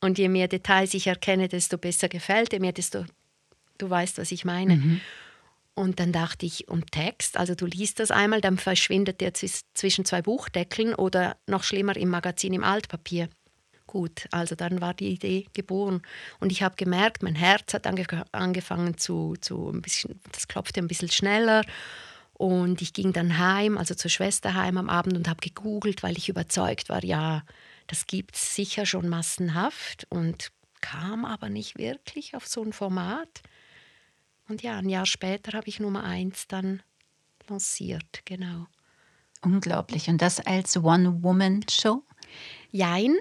Und 0.00 0.18
je 0.18 0.28
mehr 0.28 0.48
Details 0.48 0.92
ich 0.94 1.06
erkenne, 1.06 1.48
desto 1.48 1.78
besser 1.78 2.08
gefällt 2.08 2.52
er 2.52 2.60
mir, 2.60 2.72
desto 2.72 3.06
du 3.78 3.90
weißt, 3.90 4.18
was 4.18 4.32
ich 4.32 4.44
meine. 4.44 4.76
Mhm. 4.76 5.00
Und 5.74 5.98
dann 5.98 6.12
dachte 6.12 6.46
ich, 6.46 6.68
und 6.68 6.92
Text, 6.92 7.36
also 7.36 7.54
du 7.56 7.66
liest 7.66 7.98
das 7.98 8.12
einmal, 8.12 8.40
dann 8.40 8.58
verschwindet 8.58 9.20
der 9.20 9.34
zwischen 9.34 10.04
zwei 10.04 10.22
Buchdeckeln 10.22 10.94
oder 10.94 11.36
noch 11.48 11.64
schlimmer 11.64 11.96
im 11.96 12.10
Magazin 12.10 12.52
im 12.52 12.62
Altpapier. 12.62 13.28
Gut, 13.86 14.26
also 14.30 14.54
dann 14.54 14.80
war 14.80 14.94
die 14.94 15.08
Idee 15.08 15.46
geboren. 15.52 16.02
Und 16.38 16.52
ich 16.52 16.62
habe 16.62 16.76
gemerkt, 16.76 17.22
mein 17.22 17.34
Herz 17.34 17.74
hat 17.74 17.86
ange 17.86 18.06
angefangen 18.32 18.98
zu, 18.98 19.34
zu 19.40 19.68
ein 19.68 19.82
bisschen, 19.82 20.20
das 20.32 20.48
klopfte 20.48 20.80
ein 20.80 20.88
bisschen 20.88 21.10
schneller. 21.10 21.62
Und 22.32 22.80
ich 22.82 22.92
ging 22.92 23.12
dann 23.12 23.38
heim, 23.38 23.76
also 23.76 23.94
zur 23.94 24.10
Schwester 24.10 24.54
heim 24.54 24.78
am 24.78 24.88
Abend 24.88 25.16
und 25.16 25.28
habe 25.28 25.40
gegoogelt, 25.40 26.02
weil 26.02 26.16
ich 26.16 26.28
überzeugt 26.28 26.88
war, 26.88 27.04
ja, 27.04 27.42
das 27.86 28.06
gibt 28.06 28.36
es 28.36 28.54
sicher 28.54 28.86
schon 28.86 29.08
massenhaft 29.08 30.06
und 30.08 30.50
kam 30.80 31.24
aber 31.24 31.48
nicht 31.48 31.78
wirklich 31.78 32.34
auf 32.34 32.46
so 32.46 32.62
ein 32.62 32.72
Format. 32.72 33.42
Und 34.48 34.62
ja, 34.62 34.76
ein 34.76 34.88
Jahr 34.88 35.06
später 35.06 35.56
habe 35.56 35.68
ich 35.68 35.80
Nummer 35.80 36.04
eins 36.04 36.46
dann 36.48 36.82
lanciert, 37.48 38.22
genau. 38.24 38.66
Unglaublich. 39.42 40.08
Und 40.08 40.22
das 40.22 40.40
als 40.40 40.76
One-Woman-Show? 40.76 42.02
Jein. 42.70 43.16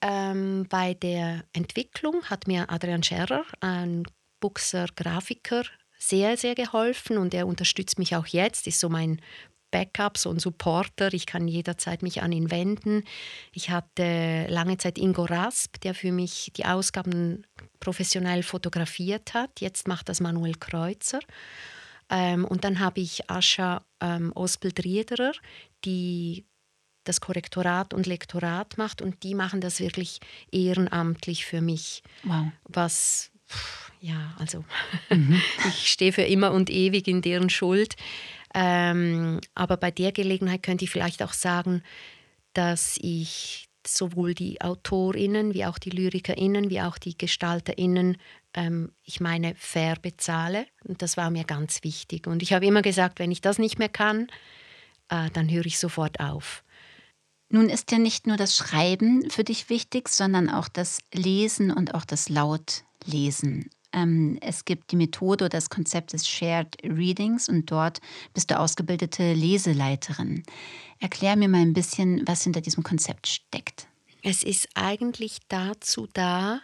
Ähm, 0.00 0.66
bei 0.68 0.94
der 0.94 1.44
Entwicklung 1.52 2.24
hat 2.24 2.46
mir 2.46 2.70
Adrian 2.70 3.02
Scherrer, 3.02 3.44
ein 3.60 4.04
Buchser 4.40 4.86
Grafiker, 4.94 5.64
sehr, 5.98 6.36
sehr 6.36 6.54
geholfen 6.54 7.18
und 7.18 7.34
er 7.34 7.48
unterstützt 7.48 7.98
mich 7.98 8.14
auch 8.14 8.26
jetzt, 8.26 8.68
ist 8.68 8.78
so 8.78 8.88
mein 8.88 9.20
Backup, 9.70 10.18
so 10.18 10.30
ein 10.30 10.38
Supporter. 10.38 11.12
Ich 11.12 11.26
kann 11.26 11.48
jederzeit 11.48 12.02
mich 12.02 12.22
an 12.22 12.32
ihn 12.32 12.50
wenden. 12.50 13.04
Ich 13.52 13.70
hatte 13.70 14.46
lange 14.48 14.78
Zeit 14.78 14.98
Ingo 14.98 15.24
Rasp, 15.24 15.80
der 15.80 15.94
für 15.94 16.12
mich 16.12 16.52
die 16.56 16.64
Ausgaben 16.64 17.46
professionell 17.80 18.42
fotografiert 18.42 19.34
hat. 19.34 19.60
Jetzt 19.60 19.88
macht 19.88 20.08
das 20.08 20.20
Manuel 20.20 20.54
Kreuzer. 20.54 21.20
Ähm, 22.10 22.44
und 22.44 22.64
dann 22.64 22.78
habe 22.80 23.00
ich 23.00 23.30
Ascha 23.30 23.84
ähm, 24.00 24.32
Ospel-Driederer, 24.34 25.32
die 25.84 26.46
das 27.04 27.20
Korrektorat 27.20 27.94
und 27.94 28.06
Lektorat 28.06 28.76
macht 28.78 29.00
und 29.02 29.22
die 29.22 29.34
machen 29.34 29.60
das 29.60 29.80
wirklich 29.80 30.20
ehrenamtlich 30.52 31.46
für 31.46 31.60
mich. 31.60 32.02
Wow. 32.22 32.48
Was 32.64 33.30
ja, 34.00 34.34
also 34.38 34.64
mhm. 35.10 35.40
ich 35.68 35.90
stehe 35.90 36.12
für 36.12 36.22
immer 36.22 36.52
und 36.52 36.70
ewig 36.70 37.08
in 37.08 37.22
deren 37.22 37.50
Schuld. 37.50 37.96
Ähm, 38.54 39.40
aber 39.54 39.76
bei 39.76 39.90
der 39.90 40.12
Gelegenheit 40.12 40.62
könnte 40.62 40.84
ich 40.84 40.90
vielleicht 40.90 41.22
auch 41.22 41.32
sagen, 41.32 41.82
dass 42.54 42.98
ich 43.00 43.68
sowohl 43.86 44.34
die 44.34 44.60
AutorInnen 44.60 45.54
wie 45.54 45.64
auch 45.64 45.78
die 45.78 45.90
LyrikerInnen 45.90 46.70
wie 46.70 46.80
auch 46.82 46.98
die 46.98 47.16
GestalterInnen, 47.16 48.16
ähm, 48.54 48.92
ich 49.02 49.20
meine, 49.20 49.54
fair 49.56 49.96
bezahle. 50.00 50.66
Und 50.84 51.02
das 51.02 51.16
war 51.16 51.30
mir 51.30 51.44
ganz 51.44 51.82
wichtig. 51.84 52.26
Und 52.26 52.42
ich 52.42 52.52
habe 52.52 52.66
immer 52.66 52.82
gesagt, 52.82 53.18
wenn 53.18 53.30
ich 53.30 53.40
das 53.40 53.58
nicht 53.58 53.78
mehr 53.78 53.88
kann, 53.88 54.28
äh, 55.08 55.30
dann 55.32 55.50
höre 55.50 55.66
ich 55.66 55.78
sofort 55.78 56.20
auf. 56.20 56.64
Nun 57.50 57.70
ist 57.70 57.90
ja 57.92 57.98
nicht 57.98 58.26
nur 58.26 58.36
das 58.36 58.56
Schreiben 58.56 59.30
für 59.30 59.44
dich 59.44 59.70
wichtig, 59.70 60.08
sondern 60.08 60.50
auch 60.50 60.68
das 60.68 61.00
Lesen 61.14 61.70
und 61.70 61.94
auch 61.94 62.04
das 62.04 62.28
Lautlesen. 62.28 63.70
Ähm, 63.98 64.38
es 64.40 64.64
gibt 64.64 64.92
die 64.92 64.96
Methode 64.96 65.44
oder 65.44 65.48
das 65.50 65.70
Konzept 65.70 66.12
des 66.12 66.28
Shared 66.28 66.76
Readings 66.84 67.48
und 67.48 67.70
dort 67.70 68.00
bist 68.34 68.50
du 68.50 68.58
ausgebildete 68.58 69.32
Leseleiterin. 69.32 70.42
Erklär 71.00 71.36
mir 71.36 71.48
mal 71.48 71.62
ein 71.62 71.74
bisschen, 71.74 72.22
was 72.26 72.44
hinter 72.44 72.60
diesem 72.60 72.82
Konzept 72.82 73.26
steckt. 73.26 73.88
Es 74.22 74.42
ist 74.42 74.68
eigentlich 74.74 75.38
dazu 75.48 76.08
da, 76.12 76.60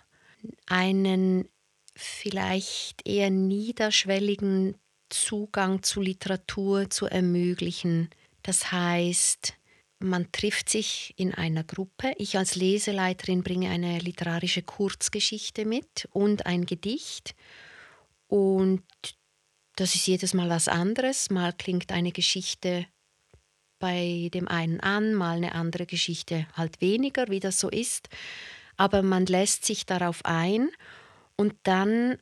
einen 0.66 1.48
vielleicht 1.94 3.06
eher 3.06 3.30
niederschwelligen 3.30 4.76
Zugang 5.08 5.82
zu 5.82 6.00
Literatur 6.00 6.90
zu 6.90 7.06
ermöglichen. 7.06 8.10
Das 8.42 8.72
heißt, 8.72 9.54
man 9.98 10.30
trifft 10.32 10.68
sich 10.68 11.14
in 11.16 11.34
einer 11.34 11.64
Gruppe. 11.64 12.12
Ich 12.18 12.36
als 12.36 12.56
Leseleiterin 12.56 13.42
bringe 13.42 13.70
eine 13.70 13.98
literarische 13.98 14.62
Kurzgeschichte 14.62 15.64
mit 15.64 16.08
und 16.12 16.46
ein 16.46 16.66
Gedicht. 16.66 17.34
Und 18.26 18.82
das 19.76 19.94
ist 19.94 20.06
jedes 20.06 20.34
Mal 20.34 20.50
was 20.50 20.68
anderes. 20.68 21.30
Mal 21.30 21.52
klingt 21.52 21.92
eine 21.92 22.12
Geschichte 22.12 22.86
bei 23.78 24.30
dem 24.32 24.48
einen 24.48 24.80
an, 24.80 25.14
mal 25.14 25.36
eine 25.36 25.54
andere 25.54 25.86
Geschichte 25.86 26.46
halt 26.54 26.80
weniger, 26.80 27.28
wie 27.28 27.40
das 27.40 27.60
so 27.60 27.68
ist. 27.68 28.08
Aber 28.76 29.02
man 29.02 29.26
lässt 29.26 29.64
sich 29.64 29.86
darauf 29.86 30.24
ein 30.24 30.70
und 31.36 31.54
dann 31.64 32.18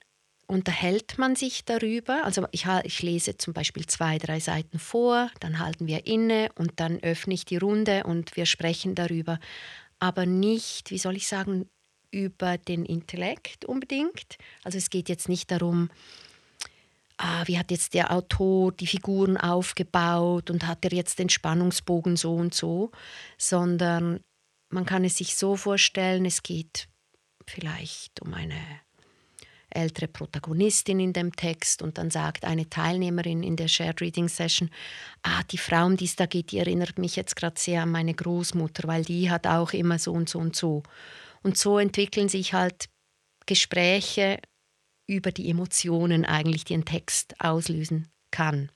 unterhält 0.53 1.17
man 1.17 1.35
sich 1.35 1.65
darüber. 1.65 2.25
Also 2.25 2.47
ich, 2.51 2.67
ich, 2.85 3.03
lese 3.03 3.38
zum 3.38 3.55
Beispiel 3.55 3.87
zwei, 3.87 4.19
drei 4.19 4.38
Seiten 4.38 4.79
vor, 4.79 5.31
dann 5.41 5.59
halten 5.59 5.87
wir 5.87 6.07
inne 6.07 6.51
und 6.57 6.73
dann 6.77 7.03
öffne 7.03 7.33
ich 7.33 7.47
die 7.47 7.57
Runde 7.57 8.05
und 8.05 8.37
wir 8.37 8.45
sprechen 8.45 8.95
darüber. 8.95 9.41
Aber 9.99 10.27
nicht, 10.27 10.91
wie 10.91 10.99
soll 10.99 11.17
ich 11.17 11.27
sagen, 11.27 11.69
über 12.11 12.59
den 12.59 12.85
Intellekt 12.85 13.65
unbedingt. 13.65 14.37
Also 14.62 14.77
es 14.77 14.91
geht 14.91 15.09
jetzt 15.09 15.31
nicht 15.31 15.51
darum, 15.51 15.88
ah, 17.17 17.43
wie 17.47 17.59
hat 17.59 17.71
jetzt 17.71 17.95
der 17.95 18.12
Autor 18.12 18.73
die 18.73 18.87
Figuren 18.87 19.38
aufgebaut 19.38 20.51
und 20.51 20.67
hat 20.67 20.85
er 20.85 20.93
jetzt 20.93 21.19
den 21.19 21.31
Spannungsbogen 21.31 22.17
so 22.17 22.35
und 22.35 22.53
so, 22.53 22.91
sondern 23.38 24.21
man 24.69 24.85
kann 24.85 25.05
es 25.05 25.17
sich 25.17 25.35
so 25.35 25.57
vorstellen, 25.57 26.27
es 26.27 26.43
geht 26.43 26.88
vielleicht 27.47 28.21
um 28.21 28.35
eine 28.35 28.61
ältere 29.75 30.09
Protagonistin 30.09 31.01
in 31.01 31.13
dem 31.13 31.35
Text 31.35 31.83
und 31.83 31.99
dann 31.99 32.11
sagt 32.11 32.45
eine 32.45 32.69
Teilnehmerin 32.69 33.43
in 33.43 33.57
der 33.57 33.69
Shared 33.69 34.01
Reading 34.01 34.29
Session, 34.29 34.71
ah, 35.23 35.43
die 35.51 35.59
Frau, 35.59 35.87
um 35.87 35.97
die 35.97 36.05
es 36.05 36.17
da 36.17 36.27
geht, 36.27 36.53
die 36.53 36.59
erinnert 36.59 36.99
mich 36.99 37.17
jetzt 37.17 37.37
gerade 37.37 37.59
sehr 37.59 37.83
an 37.83 37.91
meine 37.91 38.15
Großmutter, 38.15 38.87
weil 38.89 39.05
die 39.05 39.31
hat 39.31 39.47
auch 39.47 39.73
immer 39.73 39.99
so 39.99 40.13
und 40.13 40.29
so 40.29 40.39
und 40.39 40.57
so. 40.57 40.83
Und 41.43 41.57
so 41.59 41.79
entwickeln 41.79 42.29
sich 42.29 42.55
halt 42.55 42.89
Gespräche 43.47 44.39
über 45.07 45.33
die 45.33 45.51
Emotionen 45.51 46.25
eigentlich, 46.25 46.65
die 46.65 46.75
ein 46.75 46.85
Text 46.85 47.41
auslösen 47.41 48.09
kann. 48.31 48.71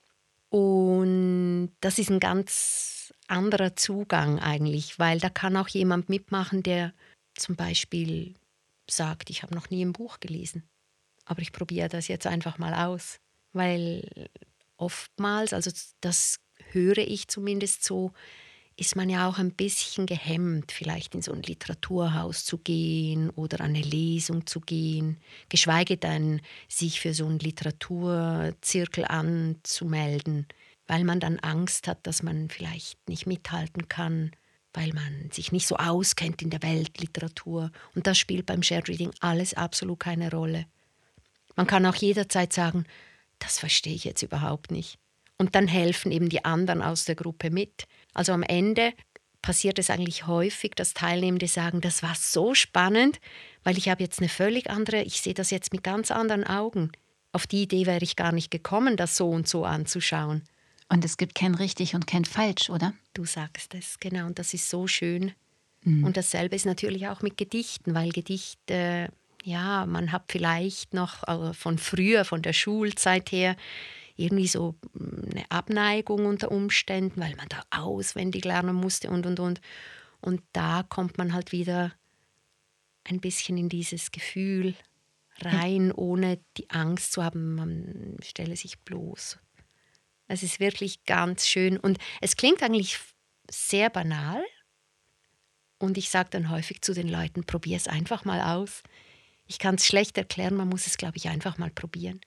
Und 0.48 1.72
das 1.80 1.98
ist 1.98 2.10
ein 2.10 2.20
ganz 2.20 3.12
anderer 3.28 3.76
Zugang 3.76 4.38
eigentlich, 4.38 4.98
weil 4.98 5.18
da 5.18 5.28
kann 5.28 5.56
auch 5.56 5.68
jemand 5.68 6.08
mitmachen, 6.08 6.62
der 6.62 6.92
zum 7.34 7.56
Beispiel 7.56 8.34
sagt, 8.88 9.30
ich 9.30 9.42
habe 9.42 9.54
noch 9.54 9.70
nie 9.70 9.84
ein 9.84 9.92
Buch 9.92 10.20
gelesen 10.20 10.68
aber 11.26 11.42
ich 11.42 11.52
probiere 11.52 11.88
das 11.88 12.08
jetzt 12.08 12.26
einfach 12.26 12.56
mal 12.56 12.72
aus, 12.72 13.18
weil 13.52 14.28
oftmals, 14.76 15.52
also 15.52 15.70
das 16.00 16.38
höre 16.70 16.98
ich 16.98 17.28
zumindest 17.28 17.84
so, 17.84 18.12
ist 18.78 18.94
man 18.94 19.08
ja 19.08 19.28
auch 19.28 19.38
ein 19.38 19.52
bisschen 19.52 20.06
gehemmt, 20.06 20.70
vielleicht 20.70 21.14
in 21.14 21.22
so 21.22 21.32
ein 21.32 21.42
Literaturhaus 21.42 22.44
zu 22.44 22.58
gehen 22.58 23.30
oder 23.30 23.60
an 23.60 23.74
eine 23.74 23.80
Lesung 23.80 24.46
zu 24.46 24.60
gehen, 24.60 25.18
geschweige 25.48 25.96
denn 25.96 26.42
sich 26.68 27.00
für 27.00 27.14
so 27.14 27.26
einen 27.26 27.38
Literaturzirkel 27.38 29.06
anzumelden, 29.06 30.46
weil 30.86 31.04
man 31.04 31.20
dann 31.20 31.38
Angst 31.38 31.88
hat, 31.88 32.06
dass 32.06 32.22
man 32.22 32.50
vielleicht 32.50 33.08
nicht 33.08 33.26
mithalten 33.26 33.88
kann, 33.88 34.32
weil 34.74 34.92
man 34.92 35.30
sich 35.32 35.52
nicht 35.52 35.66
so 35.66 35.76
auskennt 35.76 36.42
in 36.42 36.50
der 36.50 36.62
Weltliteratur. 36.62 37.72
Und 37.94 38.06
das 38.06 38.18
spielt 38.18 38.44
beim 38.44 38.62
Shared 38.62 38.88
Reading 38.88 39.10
alles 39.20 39.54
absolut 39.54 40.00
keine 40.00 40.30
Rolle. 40.30 40.66
Man 41.56 41.66
kann 41.66 41.86
auch 41.86 41.94
jederzeit 41.94 42.52
sagen, 42.52 42.84
das 43.38 43.58
verstehe 43.58 43.94
ich 43.94 44.04
jetzt 44.04 44.22
überhaupt 44.22 44.70
nicht. 44.70 44.98
Und 45.38 45.54
dann 45.54 45.68
helfen 45.68 46.12
eben 46.12 46.28
die 46.28 46.44
anderen 46.44 46.82
aus 46.82 47.04
der 47.04 47.14
Gruppe 47.14 47.50
mit. 47.50 47.84
Also 48.14 48.32
am 48.32 48.42
Ende 48.42 48.92
passiert 49.42 49.78
es 49.78 49.90
eigentlich 49.90 50.26
häufig, 50.26 50.72
dass 50.74 50.94
Teilnehmende 50.94 51.46
sagen, 51.46 51.80
das 51.80 52.02
war 52.02 52.14
so 52.14 52.54
spannend, 52.54 53.20
weil 53.64 53.78
ich 53.78 53.88
habe 53.88 54.02
jetzt 54.02 54.18
eine 54.18 54.28
völlig 54.28 54.70
andere, 54.70 55.02
ich 55.02 55.20
sehe 55.20 55.34
das 55.34 55.50
jetzt 55.50 55.72
mit 55.72 55.82
ganz 55.82 56.10
anderen 56.10 56.44
Augen. 56.44 56.92
Auf 57.32 57.46
die 57.46 57.62
Idee 57.62 57.86
wäre 57.86 58.02
ich 58.02 58.16
gar 58.16 58.32
nicht 58.32 58.50
gekommen, 58.50 58.96
das 58.96 59.16
so 59.16 59.28
und 59.28 59.46
so 59.46 59.64
anzuschauen. 59.64 60.42
Und 60.88 61.04
es 61.04 61.16
gibt 61.16 61.34
kein 61.34 61.54
richtig 61.54 61.94
und 61.94 62.06
kein 62.06 62.24
falsch, 62.24 62.70
oder? 62.70 62.94
Du 63.12 63.24
sagst 63.24 63.74
es, 63.74 63.98
genau. 63.98 64.26
Und 64.26 64.38
das 64.38 64.54
ist 64.54 64.70
so 64.70 64.86
schön. 64.86 65.32
Mhm. 65.82 66.04
Und 66.04 66.16
dasselbe 66.16 66.56
ist 66.56 66.66
natürlich 66.66 67.08
auch 67.08 67.22
mit 67.22 67.36
Gedichten, 67.36 67.94
weil 67.94 68.10
Gedichte 68.10 69.10
ja, 69.46 69.86
man 69.86 70.10
hat 70.10 70.24
vielleicht 70.32 70.92
noch 70.92 71.22
also 71.22 71.52
von 71.52 71.78
früher, 71.78 72.24
von 72.24 72.42
der 72.42 72.52
Schulzeit 72.52 73.30
her, 73.30 73.56
irgendwie 74.16 74.48
so 74.48 74.74
hm, 74.92 75.28
eine 75.30 75.50
Abneigung 75.50 76.26
unter 76.26 76.50
Umständen, 76.50 77.20
weil 77.20 77.36
man 77.36 77.48
da 77.48 77.62
auswendig 77.70 78.44
lernen 78.44 78.74
musste 78.74 79.08
und 79.08 79.24
und 79.24 79.38
und. 79.38 79.60
Und 80.20 80.42
da 80.52 80.82
kommt 80.82 81.16
man 81.16 81.32
halt 81.32 81.52
wieder 81.52 81.92
ein 83.04 83.20
bisschen 83.20 83.56
in 83.56 83.68
dieses 83.68 84.10
Gefühl 84.10 84.74
rein, 85.38 85.92
ohne 85.92 86.40
die 86.56 86.68
Angst 86.70 87.12
zu 87.12 87.22
haben, 87.22 87.54
man 87.54 88.16
stelle 88.24 88.56
sich 88.56 88.80
bloß. 88.80 89.38
Es 90.26 90.42
ist 90.42 90.58
wirklich 90.58 91.04
ganz 91.04 91.46
schön 91.46 91.76
und 91.76 91.98
es 92.20 92.36
klingt 92.36 92.64
eigentlich 92.64 92.98
sehr 93.48 93.90
banal. 93.90 94.42
Und 95.78 95.98
ich 95.98 96.10
sage 96.10 96.30
dann 96.30 96.50
häufig 96.50 96.80
zu 96.80 96.94
den 96.94 97.08
Leuten, 97.08 97.44
probier 97.44 97.76
es 97.76 97.86
einfach 97.86 98.24
mal 98.24 98.40
aus. 98.40 98.82
Ich 99.46 99.58
kann 99.58 99.76
es 99.76 99.86
schlecht 99.86 100.18
erklären, 100.18 100.56
man 100.56 100.68
muss 100.68 100.86
es, 100.86 100.96
glaube 100.96 101.16
ich, 101.16 101.28
einfach 101.28 101.58
mal 101.58 101.70
probieren. 101.70 102.20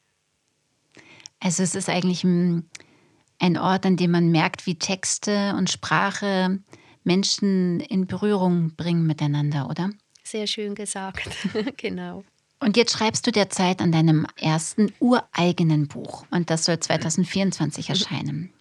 Also 1.39 1.63
es 1.63 1.75
ist 1.75 1.89
eigentlich 1.89 2.23
ein 2.23 3.57
Ort, 3.57 3.85
an 3.85 3.97
dem 3.97 4.11
man 4.11 4.29
merkt, 4.29 4.65
wie 4.65 4.75
Texte 4.75 5.55
und 5.57 5.69
Sprache 5.69 6.59
Menschen 7.03 7.79
in 7.79 8.07
Berührung 8.07 8.75
bringen 8.75 9.05
miteinander, 9.05 9.69
oder? 9.69 9.89
Sehr 10.23 10.47
schön 10.47 10.75
gesagt, 10.75 11.29
genau. 11.77 12.23
Und 12.59 12.75
jetzt 12.75 12.91
schreibst 12.91 13.25
du 13.25 13.31
derzeit 13.31 13.81
an 13.81 13.91
deinem 13.91 14.27
ersten 14.35 14.93
ureigenen 14.99 15.87
Buch 15.87 16.25
und 16.29 16.49
das 16.49 16.65
soll 16.65 16.79
2024 16.79 17.89
erscheinen. 17.89 18.53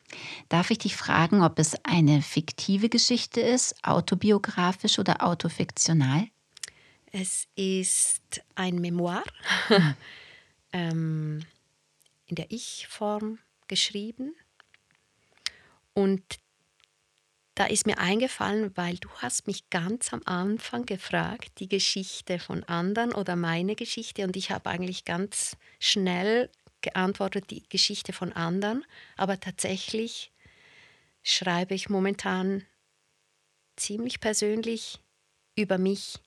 Darf 0.48 0.70
ich 0.70 0.78
dich 0.78 0.96
fragen, 0.96 1.42
ob 1.42 1.58
es 1.58 1.74
eine 1.84 2.22
fiktive 2.22 2.88
Geschichte 2.88 3.40
ist, 3.40 3.74
autobiografisch 3.84 4.98
oder 4.98 5.26
autofiktional? 5.26 6.28
Es 7.20 7.48
ist 7.56 8.44
ein 8.54 8.76
Memoir 8.76 9.24
ähm, 10.72 11.44
in 12.26 12.36
der 12.36 12.52
Ich-Form 12.52 13.40
geschrieben. 13.66 14.36
Und 15.94 16.22
da 17.56 17.66
ist 17.66 17.86
mir 17.86 17.98
eingefallen, 17.98 18.70
weil 18.76 18.98
du 18.98 19.08
hast 19.16 19.48
mich 19.48 19.68
ganz 19.68 20.12
am 20.12 20.22
Anfang 20.26 20.86
gefragt, 20.86 21.58
die 21.58 21.68
Geschichte 21.68 22.38
von 22.38 22.62
anderen 22.62 23.12
oder 23.12 23.34
meine 23.34 23.74
Geschichte. 23.74 24.22
Und 24.22 24.36
ich 24.36 24.52
habe 24.52 24.70
eigentlich 24.70 25.04
ganz 25.04 25.56
schnell 25.80 26.48
geantwortet, 26.82 27.50
die 27.50 27.68
Geschichte 27.68 28.12
von 28.12 28.32
anderen. 28.32 28.84
Aber 29.16 29.40
tatsächlich 29.40 30.30
schreibe 31.24 31.74
ich 31.74 31.88
momentan 31.88 32.64
ziemlich 33.74 34.20
persönlich 34.20 35.00
über 35.56 35.78
mich, 35.78 36.20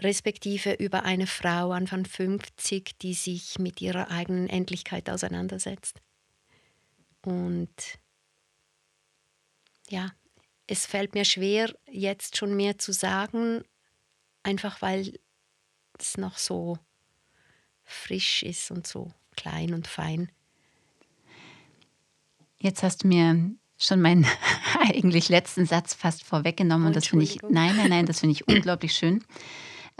respektive 0.00 0.72
über 0.74 1.04
eine 1.04 1.26
Frau 1.26 1.72
Anfang 1.72 2.04
50, 2.04 2.98
die 2.98 3.14
sich 3.14 3.58
mit 3.58 3.80
ihrer 3.80 4.10
eigenen 4.10 4.48
Endlichkeit 4.48 5.10
auseinandersetzt. 5.10 6.00
Und 7.22 7.98
ja, 9.88 10.12
es 10.66 10.86
fällt 10.86 11.14
mir 11.14 11.24
schwer, 11.24 11.74
jetzt 11.90 12.36
schon 12.36 12.56
mehr 12.56 12.78
zu 12.78 12.92
sagen, 12.92 13.62
einfach 14.42 14.80
weil 14.80 15.18
es 15.98 16.16
noch 16.16 16.38
so 16.38 16.78
frisch 17.84 18.42
ist 18.42 18.70
und 18.70 18.86
so 18.86 19.12
klein 19.36 19.74
und 19.74 19.86
fein. 19.86 20.30
Jetzt 22.58 22.82
hast 22.82 23.04
du 23.04 23.08
mir 23.08 23.50
schon 23.78 24.00
meinen 24.00 24.26
eigentlich 24.80 25.28
letzten 25.28 25.66
Satz 25.66 25.94
fast 25.94 26.22
vorweggenommen 26.22 26.86
und 26.86 26.96
das 26.96 27.08
finde 27.08 27.24
ich, 27.24 27.38
nein, 27.42 27.76
nein, 27.76 27.90
nein, 27.90 28.06
das 28.06 28.20
finde 28.20 28.32
ich 28.32 28.48
unglaublich 28.48 28.94
schön. 28.94 29.24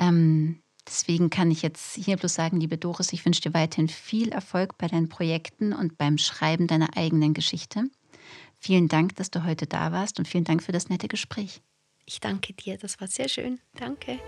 Ähm, 0.01 0.63
deswegen 0.89 1.31
kann 1.31 1.53
ich 1.53 1.63
jetzt 1.63 1.95
hier 1.95 2.17
bloß 2.17 2.35
sagen, 2.35 2.59
liebe 2.59 2.79
Doris, 2.79 3.13
ich 3.13 3.25
wünsche 3.25 3.43
dir 3.43 3.55
weiterhin 3.55 3.89
viel 3.89 4.31
Erfolg 4.31 4.77
bei 4.79 4.89
deinen 4.89 5.09
Projekten 5.09 5.73
und 5.73 5.99
beim 5.99 6.19
Schreiben 6.19 6.67
deiner 6.67 6.97
eigenen 6.97 7.35
Geschichte. 7.35 7.85
Vielen 8.59 8.89
Dank, 8.89 9.15
dass 9.17 9.31
du 9.31 9.45
heute 9.45 9.67
da 9.67 9.93
warst 9.93 10.19
und 10.19 10.27
vielen 10.27 10.45
Dank 10.45 10.63
für 10.63 10.73
das 10.73 10.89
nette 10.89 11.07
Gespräch. 11.07 11.63
Ich 12.07 12.19
danke 12.19 12.55
dir, 12.55 12.77
das 12.77 13.01
war 13.01 13.07
sehr 13.07 13.29
schön. 13.29 13.61
Danke. 13.75 14.19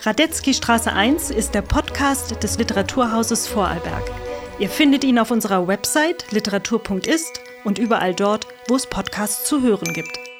Radetzky 0.00 0.54
Straße 0.54 0.92
1 0.92 1.30
ist 1.30 1.54
der 1.54 1.62
Podcast 1.62 2.42
des 2.42 2.58
Literaturhauses 2.58 3.46
Vorarlberg. 3.46 4.10
Ihr 4.58 4.68
findet 4.68 5.04
ihn 5.04 5.18
auf 5.18 5.30
unserer 5.30 5.66
Website 5.66 6.30
literatur.ist 6.30 7.40
und 7.64 7.78
überall 7.78 8.14
dort, 8.14 8.46
wo 8.68 8.76
es 8.76 8.86
Podcasts 8.88 9.48
zu 9.48 9.62
hören 9.62 9.92
gibt. 9.92 10.31